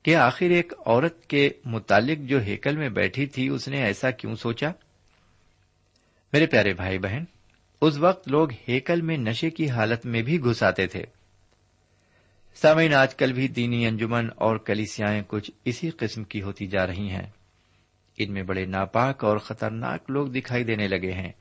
کہ 0.08 0.16
آخر 0.16 0.46
ایک 0.46 0.74
عورت 0.86 1.26
کے 1.26 1.50
متعلق 1.66 2.20
جو 2.20 2.40
ہیکل 2.42 2.78
میں 2.78 2.90
بیٹھی 2.90 3.26
تھی، 3.26 3.48
اس 3.48 3.68
نے 3.68 3.84
ایسا 3.84 4.12
کیوں 4.12 4.36
سوچا؟ 4.36 4.70
میرے 6.34 6.46
پیارے 6.46 6.74
بھائی 6.74 7.00
بہن، 7.00 7.24
اس 7.82 7.98
وقت 7.98 8.28
لوگ 8.28 8.50
ہیکل 8.70 9.02
میں 9.02 9.18
نشے 9.18 9.50
کی 9.50 9.70
حالت 9.70 10.06
میں 10.06 10.22
بھی 10.22 10.42
گھس 10.42 10.64
آتے 10.64 10.88
تھے۔ 10.88 11.04
سامعین، 12.56 12.94
آج 12.94 13.16
کل 13.16 13.34
بھی 13.34 13.48
دینی 13.48 13.88
انجمن 13.88 14.28
اور 14.36 14.58
کلیسیاں 14.58 15.22
کچھ 15.28 15.52
اسی 15.66 15.90
قسم 15.90 16.24
کی 16.24 16.42
ہوتی 16.42 16.68
جا 16.68 16.88
رہی 16.88 17.10
ہیں۔ 17.10 17.30
ان 18.18 18.34
میں 18.34 18.44
بڑے 18.44 18.66
ناپاک 18.66 19.24
اور 19.24 19.38
خطرناک 19.38 20.10
لوگ 20.10 20.28
دکھائی 20.28 20.64
دینے 20.64 20.88
لگے 20.88 21.12
ہیں، 21.12 21.32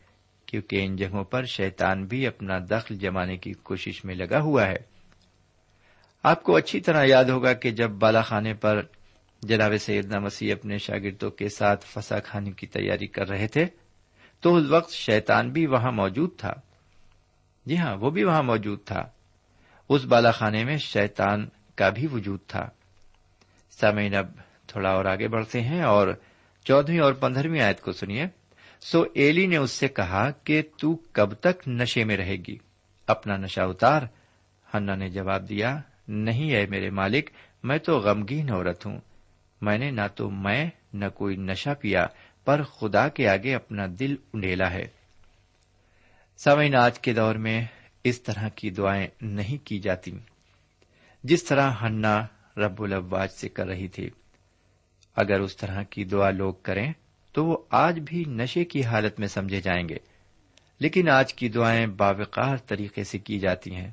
کیونکہ 0.47 0.85
ان 0.85 0.97
جگہوں 0.97 1.25
پر 1.25 1.45
شیطان 1.45 2.05
بھی 2.05 2.27
اپنا 2.27 2.59
دخل 2.71 2.99
جمانے 2.99 3.37
کی 3.37 3.53
کوشش 3.53 4.05
میں 4.05 4.15
لگا 4.15 4.41
ہوا 4.41 4.67
ہے۔ 4.67 4.96
آپ 6.29 6.43
کو 6.43 6.57
اچھی 6.57 6.81
طرح 6.81 7.05
یاد 7.09 7.25
ہوگا 7.25 7.53
کہ 7.53 7.71
جب 7.71 7.91
بالا 7.91 8.23
خانے 8.23 8.55
پر 8.55 8.83
جناب 9.43 9.73
سیدنا 9.81 10.19
مسیح 10.19 10.55
اپنے 10.55 10.79
شاگردوں 10.79 11.31
کے 11.31 11.49
ساتھ 11.49 11.85
فسا 11.87 12.19
کھانے 12.19 12.51
کی 12.51 12.67
تیاری 12.67 13.07
کر 13.07 13.29
رہے 13.29 13.49
تھے، 13.49 13.67
تو 14.41 14.57
اس 14.57 14.65
وقت 14.69 14.93
شیطان 14.93 15.51
بھی 15.51 15.67
وہاں 15.67 15.93
موجود 15.93 16.31
تھا۔ 16.39 16.53
جی 17.67 17.79
ہاں 17.79 17.97
وہ 17.97 18.11
بھی 18.11 18.25
وہاں 18.25 18.43
موجود 18.43 18.79
تھا۔ 18.85 19.09
اس 19.89 20.05
بالا 20.05 20.31
خانے 20.31 20.65
میں 20.65 20.79
شیطان 20.79 21.49
کا 21.75 21.89
بھی 21.89 22.07
وجود 22.13 22.41
تھا۔ 22.47 22.69
سامعین، 23.71 24.15
اب 24.15 24.27
تھوڑا 24.67 24.91
اور 24.91 25.05
آگے 25.05 25.29
بڑھتے 25.29 25.61
ہیں 25.61 25.83
اور 25.83 26.09
چودہویں 26.65 27.01
اور 27.01 27.13
پندرہویں 27.13 27.61
آیت 27.61 27.81
کو 27.81 27.93
سنیے۔ 27.93 28.27
سو 28.81 29.05
ایلی 29.15 29.47
نے 29.47 29.57
اس 29.57 29.71
سے 29.71 29.89
کہا 29.89 30.31
کہ 30.31 30.63
تو 30.81 30.97
کب 31.13 31.35
تک 31.35 31.69
نشے 31.69 32.05
میں 32.05 32.17
رہے 32.17 32.37
گی؟ 32.37 32.57
اپنا 33.07 33.37
نشہ 33.37 33.61
اتار۔ 33.61 34.03
ہنا 34.75 34.95
نے 34.95 35.09
جواب 35.09 35.49
دیا 35.49 35.81
نہیں 36.09 36.53
ہے 36.53 36.67
میرے 36.67 36.91
مالک، 36.91 37.31
میں 37.63 37.79
تو 37.79 37.99
غمگین 37.99 38.51
عورت 38.51 38.87
ہوں۔ 38.87 39.01
میں 39.61 39.79
نے 39.79 39.91
نہ 39.91 40.01
تو 40.15 40.31
میں، 40.31 40.71
نہ 40.93 41.05
کوئی 41.15 41.37
نشہ 41.37 41.71
پیا 41.81 42.07
پر 42.45 42.63
خدا 42.63 43.09
کے 43.09 43.29
آگے 43.29 43.55
اپنا 43.55 43.87
دل 43.99 44.17
انڈیلا 44.33 44.71
ہے۔ 44.71 44.85
سوئن 46.37 46.75
آج 46.75 47.01
کے 47.01 47.13
دور 47.13 47.35
میں 47.35 47.65
اس 48.05 48.23
طرح 48.23 48.49
کی 48.49 48.71
دعائیں 48.71 49.07
نہیں 49.21 49.67
کی 49.67 49.79
جاتی۔ 49.79 50.19
جس 51.25 51.45
طرح 51.45 51.71
ہننا 51.83 52.27
رب 52.57 52.83
الواج 52.83 53.31
سے 53.31 53.49
کر 53.49 53.67
رہی 53.67 53.89
تھی۔ 53.89 54.11
اگر 55.17 55.41
اس 55.41 55.57
طرح 55.57 55.83
کی 55.83 56.05
دعا 56.05 56.31
لوگ 56.31 56.55
کریں، 56.63 56.93
تو 57.33 57.47
وہ 57.47 57.59
آج 57.71 57.99
بھی 57.99 58.25
نشے 58.29 58.65
کی 58.65 58.85
حالت 58.85 59.21
میں 59.21 59.29
سمجھے 59.29 59.61
جائیں 59.61 59.89
گے۔ 59.89 59.97
لیکن 60.79 61.09
آج 61.09 61.35
کی 61.35 61.49
دعائیں 61.49 61.87
باوقار 61.87 62.57
طریقے 62.57 63.05
سے 63.05 63.19
کی 63.19 63.39
جاتی 63.39 63.75
ہیں۔ 63.75 63.91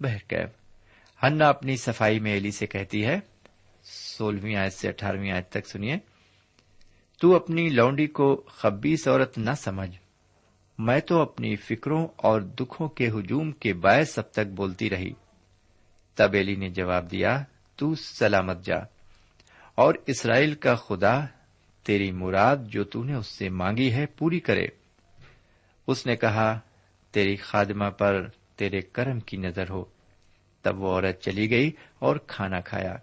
بہرکیب 0.00 0.57
ہننا 1.22 1.48
اپنی 1.48 1.76
صفائی 1.76 2.20
میں 2.20 2.32
ایلی 2.32 2.50
سے 2.50 2.66
کہتی 2.66 3.04
ہے، 3.04 3.20
سولہویں 3.84 4.56
آیت 4.56 4.72
سے 4.72 4.88
اٹھارہویں 4.88 5.30
آیت 5.30 5.50
تک 5.50 5.66
سنیے، 5.66 5.96
تو 7.20 7.36
اپنی 7.36 7.68
لونڈی 7.68 8.06
کو 8.06 8.44
خبیس 8.48 9.08
عورت 9.08 9.38
نہ 9.38 9.50
سمجھ، 9.50 9.96
میں 10.78 11.00
تو 11.00 11.20
اپنی 11.20 11.56
فکروں 11.56 12.06
اور 12.16 12.40
دکھوں 12.40 12.88
کے 12.88 13.08
ہجوم 13.08 13.52
کے 13.52 13.74
باعث 13.74 14.18
اب 14.18 14.32
تک 14.32 14.46
بولتی 14.46 14.90
رہی۔ 14.90 15.12
تب 16.14 16.32
ایلی 16.32 16.54
نے 16.54 16.68
جواب 16.68 17.10
دیا، 17.10 17.44
تو 17.76 17.94
سلامت 17.94 18.64
جا، 18.64 18.76
اور 19.74 19.94
اسرائیل 20.06 20.54
کا 20.54 20.74
خدا، 20.74 21.20
تیری 21.82 22.10
مراد 22.10 22.56
جو 22.66 22.84
تو 22.84 23.04
نے 23.04 23.14
اس 23.14 23.26
سے 23.26 23.48
مانگی 23.48 23.92
ہے 23.92 24.06
پوری 24.06 24.40
کرے۔ 24.40 24.66
اس 25.86 26.06
نے 26.06 26.16
کہا، 26.16 26.60
تیری 27.10 27.36
خادمہ 27.36 27.90
پر 27.90 28.28
تیرے 28.56 28.80
کرم 28.80 29.20
کی 29.20 29.36
نظر 29.36 29.70
ہو۔ 29.70 29.84
تب 30.68 30.80
وہ 30.80 30.92
عورت 30.92 31.20
چلی 31.20 31.50
گئی 31.50 31.70
اور 31.98 32.16
کھانا 32.16 32.60
کھایا 32.60 32.96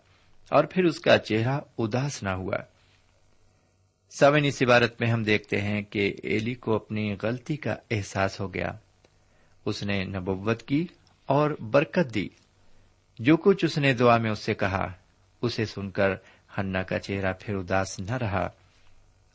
اور 0.52 0.64
پھر 0.64 0.84
اس 0.84 1.00
کا 1.00 1.18
چہرہ 1.18 1.60
اداس 1.78 2.24
نہ 2.24 2.30
ہوا۔ 2.30 2.58
سوین 4.20 4.46
اس 4.46 4.62
عبارت 4.62 5.02
میں 5.02 5.10
ہم 5.10 5.24
دیکھتے 5.24 5.62
ہیں 5.62 5.82
کہ 5.82 6.14
ایلی 6.24 6.54
کو 6.54 6.76
اپنی 6.76 7.16
غلطی 7.22 7.56
کا 7.56 7.76
احساس 7.92 8.40
ہو 8.40 8.54
گیا۔ 8.54 8.72
اس 9.66 9.84
نے 9.84 10.04
نبوت 10.04 10.64
کی 10.64 10.88
اور 11.26 11.52
برکت 11.52 12.14
دی۔ 12.14 12.30
جو 13.20 13.38
کچھ 13.38 13.66
اس 13.66 13.78
نے 13.78 13.94
دعا 13.94 14.18
میں 14.18 14.32
اس 14.32 14.40
سے 14.40 14.54
کہا، 14.54 14.94
اسے 15.42 15.66
سن 15.66 15.90
کر 15.90 16.10
ہنا 16.58 16.84
کا 16.84 17.00
چہرہ 17.00 17.34
پھر 17.40 17.56
اداس 17.56 18.00
نہ 18.00 18.12
رہا۔ 18.12 18.50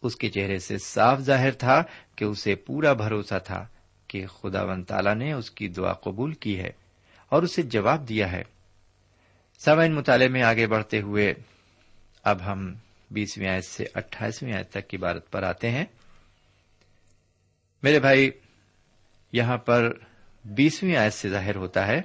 اس 0.02 0.16
کے 0.16 0.28
چہرے 0.28 0.58
سے 0.58 0.78
صاف 0.78 1.18
ظاہر 1.18 1.50
تھا 1.50 1.82
کہ 2.16 2.24
اسے 2.24 2.54
پورا 2.54 2.92
بھروسہ 2.92 3.38
تھا 3.44 3.66
کہ 4.08 4.26
خدا 4.26 4.62
ون 4.62 4.84
تالا 4.84 5.14
نے 5.14 5.32
اس 5.32 5.50
کی 5.50 5.68
دعا 5.68 5.92
قبول 5.92 6.32
کی 6.32 6.58
ہے۔ 6.58 6.89
اور 7.32 7.42
اسے 7.42 7.62
جواب 7.62 8.08
دیا 8.08 8.32
ہے۔ 8.32 8.42
سوائن 9.58 9.94
مطالعے 9.94 10.28
میں 10.28 10.42
آگے 10.42 10.66
بڑھتے 10.66 11.00
ہوئے 11.00 11.34
اب 12.22 12.46
ہم 12.46 12.74
بیسویں 13.10 13.48
آیت 13.48 13.64
سے 13.64 13.84
اٹھائیسویں 13.94 14.52
آیت 14.52 14.70
تک 14.70 14.88
کی 14.88 14.96
بارت 14.96 15.30
پر 15.30 15.42
آتے 15.42 15.70
ہیں۔ 15.70 15.84
میرے 17.82 18.00
بھائی، 18.00 18.30
یہاں 19.32 19.58
پر 19.58 19.92
بیسویں 20.44 20.96
آیت 20.96 21.12
سے 21.12 21.28
ظاہر 21.28 21.56
ہوتا 21.56 21.86
ہے، 21.86 22.00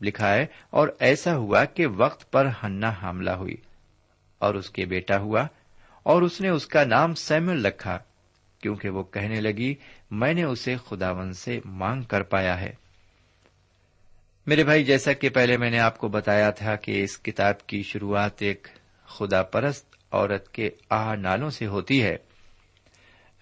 لکھا 0.00 0.34
ہے، 0.34 0.46
اور 0.70 0.88
ایسا 0.98 1.36
ہوا 1.36 1.64
کہ 1.64 1.86
وقت 1.86 2.30
پر 2.32 2.48
ہننا 2.62 2.90
حاملہ 2.90 3.30
ہوئی، 3.30 3.56
اور 4.38 4.54
اس 4.54 4.70
کے 4.70 4.84
بیٹا 4.84 5.18
ہوا، 5.18 5.46
اور 6.02 6.22
اس 6.22 6.40
نے 6.40 6.48
اس 6.48 6.66
کا 6.66 6.84
نام 6.84 7.14
سیمل 7.14 7.66
رکھا، 7.66 7.98
کیونکہ 8.58 8.88
وہ 8.88 9.02
کہنے 9.02 9.40
لگی، 9.40 9.74
میں 10.10 10.34
نے 10.34 10.42
اسے 10.42 10.76
خداون 10.88 11.32
سے 11.32 11.60
مانگ 11.64 12.02
کر 12.02 12.22
پایا 12.22 12.60
ہے۔ 12.60 12.72
میرے 14.50 14.64
بھائی، 14.64 14.84
جیسا 14.84 15.12
کہ 15.12 15.28
پہلے 15.28 15.56
میں 15.56 15.70
نے 15.70 15.78
آپ 15.78 15.98
کو 15.98 16.08
بتایا 16.08 16.50
تھا 16.50 16.76
کہ 16.76 17.02
اس 17.02 17.18
کتاب 17.18 17.66
کی 17.66 17.82
شروعات 17.82 18.42
ایک 18.42 18.68
خدا 19.06 19.42
پرست 19.42 19.94
عورت 20.10 20.54
کے 20.54 20.70
آہ 20.90 21.14
نالوں 21.14 21.50
سے 21.50 21.66
ہوتی 21.66 22.02
ہے۔ 22.02 22.16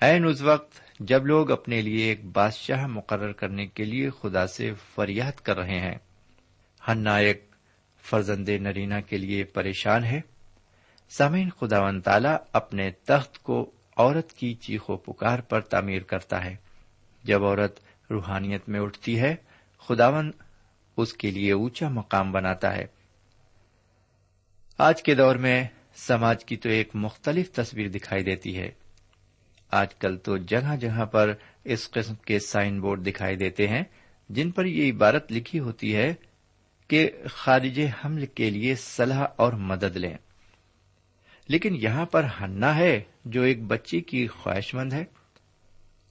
این 0.00 0.24
اس 0.24 0.40
وقت 0.40 0.80
جب 1.00 1.26
لوگ 1.26 1.50
اپنے 1.50 1.82
لیے 1.82 2.04
ایک 2.04 2.24
بادشاہ 2.24 2.86
مقرر 2.86 3.32
کرنے 3.32 3.66
کے 3.66 3.84
لیے 3.84 4.10
خدا 4.10 4.46
سے 4.46 4.72
فریاد 4.94 5.32
کر 5.32 5.56
رہے 5.56 5.80
ہیں۔ 5.80 5.98
ہننا 6.88 7.16
ایک 7.16 7.50
فرزند 8.02 8.48
نرینا 8.48 9.00
کے 9.00 9.16
لیے 9.18 9.44
پریشان 9.44 10.04
ہے۔ 10.04 10.20
سامعین 11.10 11.50
خدا 11.50 11.80
و 11.80 12.00
تعالی 12.00 12.36
اپنے 12.52 12.90
تخت 12.90 13.38
کو 13.38 13.70
عورت 13.96 14.32
کی 14.32 14.54
چیخو 14.54 14.96
پکار 14.96 15.38
پر 15.38 15.60
تعمیر 15.60 16.02
کرتا 16.02 16.44
ہے۔ 16.44 16.56
جب 17.24 17.44
عورت 17.44 17.80
روحانیت 18.10 18.68
میں 18.68 18.80
اٹھتی 18.80 19.20
ہے 19.20 19.36
خداون 19.88 20.32
اس 20.98 21.12
کے 21.12 21.30
لیے 21.30 21.52
اونچا 21.52 21.88
مقام 21.88 22.32
بناتا 22.32 22.76
ہے۔ 22.76 22.86
آج 24.78 25.02
کے 25.02 25.14
دور 25.14 25.36
میں 25.36 25.64
سماج 25.94 26.44
کی 26.44 26.56
تو 26.56 26.68
ایک 26.68 26.88
مختلف 26.94 27.52
تصویر 27.52 27.88
دکھائی 27.88 28.22
دیتی 28.22 28.58
ہے۔ 28.58 28.70
آج 29.70 29.94
کل 29.94 30.16
تو 30.16 30.36
جگہ 30.36 30.76
جگہ 30.76 31.04
پر 31.04 31.34
اس 31.64 31.90
قسم 31.90 32.14
کے 32.14 32.38
سائن 32.38 32.80
بورڈ 32.80 33.06
دکھائی 33.06 33.36
دیتے 33.36 33.68
ہیں، 33.68 33.82
جن 34.28 34.50
پر 34.50 34.64
یہ 34.64 34.92
عبارت 34.92 35.32
لکھی 35.32 35.58
ہوتی 35.58 35.96
ہے 35.96 36.14
کہ 36.88 37.10
خارج 37.30 37.80
حمل 38.04 38.26
کے 38.26 38.50
لیے 38.50 38.74
صلاح 38.74 39.26
اور 39.36 39.52
مدد 39.52 39.96
لیں۔ 39.96 40.14
لیکن 41.48 41.76
یہاں 41.76 42.06
پر 42.06 42.26
ہننا 42.40 42.76
ہے 42.76 43.00
جو 43.24 43.42
ایک 43.42 43.62
بچی 43.62 44.00
کی 44.00 44.26
خواہش 44.26 44.74
مند 44.74 44.92
ہے۔ 44.92 45.04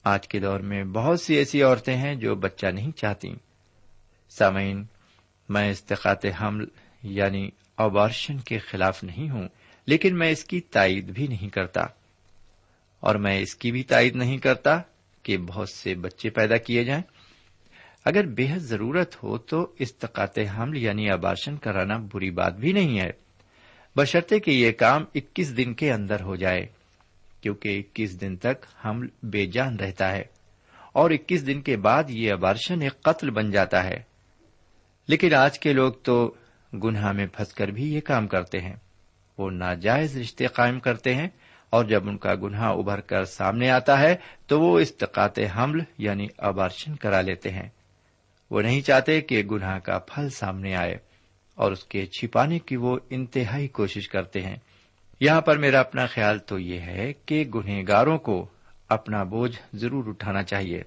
آج 0.04 0.28
کے 0.28 0.39
دور 0.39 0.60
میں 0.60 0.84
بہت 0.84 1.21
سی 1.21 1.36
ایسی 1.36 1.63
عورتیں 1.63 1.95
ہیں 1.95 2.15
جو 2.15 2.36
بچہ 2.36 2.67
نہیں 2.67 2.91
چاہتی 2.91 3.34
سامعین، 4.38 4.86
میں 5.50 5.71
استقاط 5.71 6.26
حمل 6.41 6.65
یعنی 7.04 7.50
اوبارشن 7.76 8.39
کے 8.39 8.58
خلاف 8.58 9.04
نہیں 9.04 9.30
ہوں، 9.30 9.47
لیکن 9.88 10.17
میں 10.17 10.32
اس 10.32 10.43
کی 10.43 10.62
تائید 10.62 11.06
بھی 11.06 11.28
نہیں 11.28 11.50
کرتا۔ 11.50 11.82
اور 13.00 13.15
میں 13.15 13.39
اس 13.39 13.56
کی 13.56 13.71
بھی 13.71 13.84
تائید 13.84 14.15
نہیں 14.15 14.38
کرتا 14.38 14.82
کہ 15.23 15.38
بہت 15.38 15.69
سے 15.69 15.95
بچے 15.95 16.30
پیدا 16.30 16.58
کیے 16.58 16.84
جائیں۔ 16.84 17.04
اگر 18.06 18.26
بے 18.26 18.47
حد 18.52 18.60
ضرورت 18.60 19.23
ہو 19.23 19.38
تو 19.38 19.73
استقاط 19.80 20.39
حمل 20.58 20.78
یعنی 20.78 21.10
ابارشن 21.10 21.58
کرانا 21.58 21.97
بری 22.13 22.32
بات 22.32 22.56
بھی 22.56 22.71
نہیں 22.71 23.00
ہے۔ 23.00 23.10
بشرطے 23.95 24.39
کہ 24.39 24.52
یہ 24.52 24.71
کام 24.71 25.06
اکیس 25.15 25.58
دن 25.58 25.73
کے 25.73 25.91
اندر 25.91 26.21
ہو 26.21 26.36
جائے، 26.36 26.65
کیونکہ 27.41 27.80
اکیس 27.80 28.21
دن 28.21 28.36
تک 28.36 28.65
حمل 28.86 29.08
بے 29.23 29.45
جان 29.45 29.76
رہتا 29.76 30.12
ہے۔ 30.12 30.23
اور 30.93 31.12
اکیس 31.12 31.47
دن 31.47 31.62
کے 31.62 31.78
بعد 31.78 32.04
یہ 32.10 32.34
ابارشن 32.34 32.82
ایک 32.82 33.02
قتل 33.02 33.30
بن 33.30 33.52
جاتا 33.52 33.84
ہے۔ 33.84 34.07
لیکن 35.08 35.34
آج 35.34 35.60
کے 35.60 35.74
لوگ 35.74 35.93
تو 35.93 36.34
گناہ 36.74 37.12
میں 37.12 37.28
پھنس 37.28 37.54
کر 37.54 37.67
بھی 37.67 37.93
یہ 37.93 38.02
کام 38.02 38.28
کرتے 38.28 38.60
ہیں۔ 38.60 38.76
وہ 39.38 39.52
ناجائز 39.52 40.17
رشتے 40.17 40.48
قائم 40.48 40.80
کرتے 40.80 41.15
ہیں 41.15 41.28
اور 41.70 41.86
جب 41.86 42.08
ان 42.08 42.17
کا 42.17 42.36
گناہ 42.36 42.63
ابھر 42.63 43.00
کر 43.00 43.26
سامنے 43.26 43.70
آتا 43.70 44.00
ہے 44.00 44.15
تو 44.48 44.62
وہ 44.62 44.80
استقاط 44.80 45.39
حمل 45.56 45.80
یعنی 45.98 46.28
ابارشن 46.38 46.96
کرا 46.96 47.22
لیتے 47.22 47.52
ہیں۔ 47.52 47.70
وہ 48.52 48.62
نہیں 48.62 48.82
چاہتے 48.82 49.22
کہ 49.22 49.43
گناہ 49.52 49.80
کا 49.80 50.00
پھل 50.00 50.30
سامنے 50.30 50.76
آئے 50.76 50.98
اور 51.56 51.72
اس 51.72 51.84
کے 51.84 52.06
چھپانے 52.06 52.60
کی 52.60 52.76
وہ 52.76 53.00
انتہائی 53.10 53.67
کوشش 53.67 54.10
کرتے 54.10 54.41
ہیں۔ 54.41 54.56
یہاں 55.20 55.41
پر 55.41 55.58
میرا 55.58 55.80
اپنا 55.80 56.06
خیال 56.06 56.39
تو 56.39 56.60
یہ 56.60 56.80
ہے 56.80 57.13
کہ 57.26 57.46
گنہگاروں 57.56 58.17
کو 58.17 58.48
اپنا 58.89 59.24
بوجھ 59.24 59.58
ضرور 59.74 60.04
اٹھانا 60.08 60.43
چاہیے۔ 60.43 60.84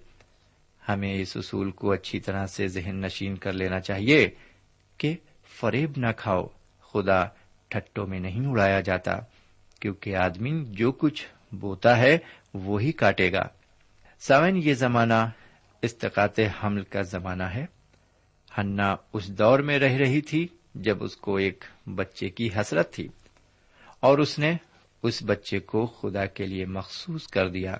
ہمیں 0.92 1.14
اس 1.14 1.36
اصول 1.36 1.70
کو 1.70 1.92
اچھی 1.92 2.20
طرح 2.20 2.46
سے 2.46 2.66
ذہن 2.68 3.00
نشین 3.02 3.36
کر 3.36 3.52
لینا 3.52 3.80
چاہیے 3.80 4.28
کہ 5.00 5.14
فریب 5.50 5.92
نہ 5.96 6.12
کھاؤ، 6.16 6.46
خدا 6.90 7.22
ٹھٹوں 7.70 8.06
میں 8.06 8.20
نہیں 8.20 8.46
اڑایا 8.46 8.80
جاتا، 8.80 9.18
کیونکہ 9.80 10.16
آدمی 10.16 10.52
جو 10.68 10.92
کچھ 10.92 11.26
بوتا 11.52 11.96
ہے 11.98 12.16
وہی 12.54 12.92
کاٹے 12.92 13.30
گا۔ 13.32 13.46
ساون 14.22 14.56
یہ 14.56 14.74
زمانہ 14.74 15.22
استقاط 15.82 16.40
حمل 16.58 16.82
کا 16.84 17.02
زمانہ 17.02 17.42
ہے۔ 17.44 17.64
ہننا 18.50 18.94
اس 19.12 19.28
دور 19.28 19.58
میں 19.58 19.78
رہ 19.78 19.96
رہی 19.96 20.20
تھی 20.20 20.46
جب 20.76 21.02
اس 21.04 21.16
کو 21.16 21.36
ایک 21.36 21.64
بچے 21.96 22.28
کی 22.28 22.48
حسرت 22.56 22.92
تھی، 22.92 23.06
اور 24.00 24.18
اس 24.18 24.38
نے 24.38 24.52
اس 25.02 25.22
بچے 25.22 25.58
کو 25.60 25.86
خدا 25.98 26.24
کے 26.26 26.46
لیے 26.46 26.64
مخصوص 26.68 27.26
کر 27.26 27.48
دیا۔ 27.48 27.76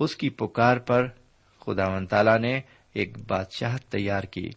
اس 0.00 0.16
کی 0.16 0.28
پکار 0.30 0.76
پر 0.78 1.06
خدا 1.66 1.88
و 1.88 2.04
تعالی 2.04 2.38
نے 2.38 2.60
ایک 2.92 3.18
بادشاہت 3.26 3.80
تیار 3.80 4.22
کی۔ 4.22 4.50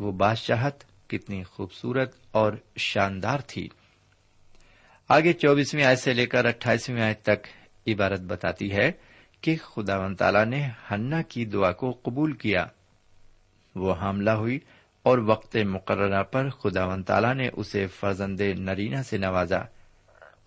وہ 0.00 0.12
بادشاہت 0.12 0.84
کتنی 1.08 1.42
خوبصورت 1.42 2.16
اور 2.30 2.52
شاندار 2.76 3.38
تھی۔ 3.46 3.68
آگے 5.08 5.32
چوبیسویں 5.32 5.84
آیت 5.84 5.98
سے 5.98 6.12
لے 6.12 6.26
کر 6.26 6.44
اٹھائیسویں 6.44 7.02
آیت 7.02 7.22
تک 7.22 7.46
عبارت 7.86 8.20
بتاتی 8.20 8.72
ہے 8.72 8.92
کہ 9.40 9.56
خدا 9.56 9.98
و 9.98 10.14
تعالی 10.14 10.44
نے 10.44 10.68
ہننا 10.90 11.22
کی 11.22 11.44
دعا 11.44 11.72
کو 11.72 12.00
قبول 12.02 12.32
کیا۔ 12.32 12.66
وہ 13.74 13.94
حاملہ 13.94 14.30
ہوئی 14.30 14.58
اور 15.02 15.18
وقت 15.18 15.56
مقررہ 15.56 16.22
پر 16.22 16.50
خدا 16.50 16.84
و 16.84 17.02
تعالی 17.02 17.34
نے 17.34 17.48
اسے 17.52 17.86
فرزند 17.86 18.40
نرینا 18.40 19.02
سے 19.02 19.18
نوازا۔ 19.18 19.58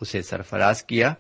اسے 0.02 0.22
سرفراز 0.22 0.84
کیا 0.84 1.14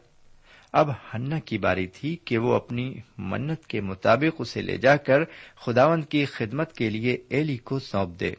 اب 0.74 0.90
ہننا 0.92 1.40
کی 1.40 1.58
باری 1.58 1.88
تھی 1.88 2.16
کہ 2.16 2.38
وہ 2.38 2.54
اپنی 2.54 2.96
منت 3.18 3.68
کے 3.68 3.82
مطابق 3.82 4.36
اسے 4.40 4.62
لے 4.62 4.78
جا 4.78 4.96
کر 4.96 5.24
خداوند 5.56 6.06
کی 6.06 6.26
خدمت 6.26 6.74
کے 6.74 6.90
لیے 6.90 7.18
ایلی 7.30 7.58
کو 7.58 7.80
سونپ 7.80 8.20
دے۔ 8.20 8.34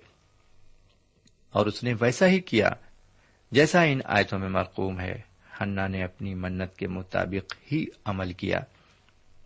اور 1.51 1.67
اس 1.67 1.85
نے 1.85 1.95
ویسا 2.01 2.27
ہی 2.27 2.41
کیا 2.41 2.71
جیسا 3.51 3.83
ان 3.83 4.01
آیتوں 4.05 4.39
میں 4.39 4.49
مرقوم 4.49 5.01
ہے۔ 5.01 5.21
ہننا 5.61 5.87
نے 5.87 6.05
اپنی 6.05 6.35
منت 6.35 6.77
کے 6.77 6.89
مطابق 6.89 7.55
ہی 7.73 7.87
عمل 8.05 8.33
کیا 8.33 8.61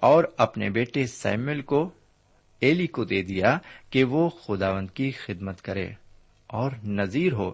اور 0.01 0.25
اپنے 0.37 0.71
بیٹے 0.71 1.07
سیمل 1.07 1.63
کو 1.63 1.91
ایلی 2.61 2.87
کو 2.87 3.05
دے 3.05 3.23
دیا 3.23 3.59
کہ 3.91 4.05
وہ 4.05 4.29
خداوند 4.29 4.91
کی 4.91 5.11
خدمت 5.11 5.63
کرے 5.63 5.89
اور 6.47 6.71
نذیر 6.85 7.33
ہو۔ 7.33 7.53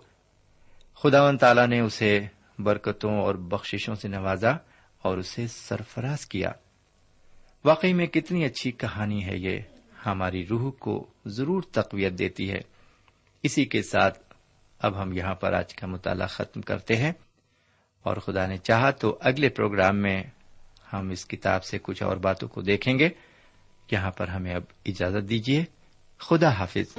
خداون 0.95 1.39
تعالی 1.39 1.67
نے 1.67 1.81
اسے 1.81 2.21
برکتوں 2.59 3.21
اور 3.21 3.35
بخششوں 3.35 3.95
سے 3.95 4.09
نوازا 4.09 4.53
اور 5.03 5.19
اسے 5.19 5.47
سرفراز 5.47 6.27
کیا۔ 6.27 6.51
واقعی 7.65 7.93
میں 7.93 8.07
کتنی 8.07 8.45
اچھی 8.45 8.71
کہانی 8.71 9.27
ہے 9.27 9.37
یہ۔ 9.37 9.61
ہماری 10.07 10.47
روح 10.47 10.71
کو 10.71 11.07
ضرور 11.27 11.63
تقویت 11.63 12.13
دیتی 12.13 12.51
ہے۔ 12.51 12.61
اسی 13.43 13.65
کے 13.65 13.83
ساتھ 13.83 14.19
اب 14.79 15.03
ہم 15.03 15.13
یہاں 15.13 15.35
پر 15.35 15.53
آج 15.53 15.75
کا 15.75 15.87
مطالعہ 15.87 16.27
ختم 16.27 16.61
کرتے 16.61 16.97
ہیں۔ 16.97 17.13
اور 18.03 18.17
خدا 18.17 18.47
نے 18.47 18.57
چاہا 18.57 18.91
تو 18.91 19.19
اگلے 19.21 19.49
پروگرام 19.49 19.97
میں 19.97 20.23
ہم 20.93 21.11
اس 21.11 21.27
کتاب 21.27 21.65
سے 21.65 21.79
کچھ 21.83 22.03
اور 22.03 22.17
باتوں 22.17 22.49
کو 22.49 22.61
دیکھیں 22.61 22.99
گے۔ 22.99 23.09
یہاں 23.91 24.11
پر 24.11 24.29
ہمیں 24.29 24.55
اب 24.55 24.63
اجازت 24.87 25.31
دیجیے۔ 25.31 25.65
خدا 26.19 26.49
حافظ۔ 26.49 26.99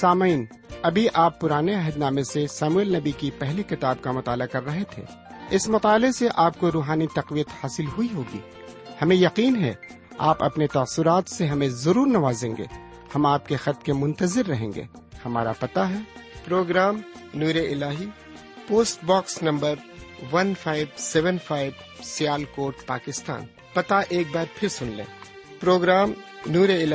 سامعین 0.00 0.46
ابھی 0.82 1.08
آپ 1.14 1.40
پرانے 1.40 1.74
عہد 1.74 1.96
نامے 1.96 2.24
سے 2.24 2.46
سمویل 2.46 2.96
نبی 2.96 3.10
کی 3.10 3.30
پہلی 3.30 3.62
کتاب 3.62 3.96
کا 4.00 4.12
مطالعہ 4.12 4.46
کر 4.46 4.64
رہے 4.64 4.84
تھے۔ 4.90 5.02
اس 5.50 5.68
مطالعے 5.68 6.12
سے 6.12 6.28
آپ 6.34 6.60
کو 6.60 6.72
روحانی 6.72 7.06
تقویت 7.06 7.48
حاصل 7.62 7.84
ہوئی 7.86 8.08
ہوگی۔ 8.14 8.38
ہمیں 9.02 9.16
یقین 9.16 9.64
ہے، 9.64 9.74
آپ 10.18 10.44
اپنے 10.44 10.66
تاثرات 10.66 11.28
سے 11.28 11.46
ہمیں 11.46 11.68
ضرور 11.68 12.06
نوازیں 12.06 12.56
گے۔ 12.56 12.64
ہم 13.14 13.26
آپ 13.26 13.48
کے 13.48 13.56
خط 13.56 13.84
کے 13.84 13.92
منتظر 13.92 14.46
رہیں 14.46 14.72
گے۔ 14.72 14.82
ہمارا 15.24 15.52
پتا 15.52 15.88
ہے۔ 15.88 15.98
پروگرام 16.44 17.00
نور 17.34 17.54
ال 17.54 17.84
post 18.68 19.04
box 19.04 19.42
number 19.42 19.74
one 20.32 20.52
five 20.62 20.86
seven 20.96 21.38
five 21.44 21.72
Sialkot, 22.44 22.74
Pakistan. 22.86 23.40
پتا 23.72 24.00
ایک 24.08 24.26
بار 24.32 24.46
پھر 24.54 24.68
سن 24.68 24.86
لیں۔ 24.86 25.04
پروگرام 25.60 26.12
نور 26.46 26.68
ال 26.68 26.94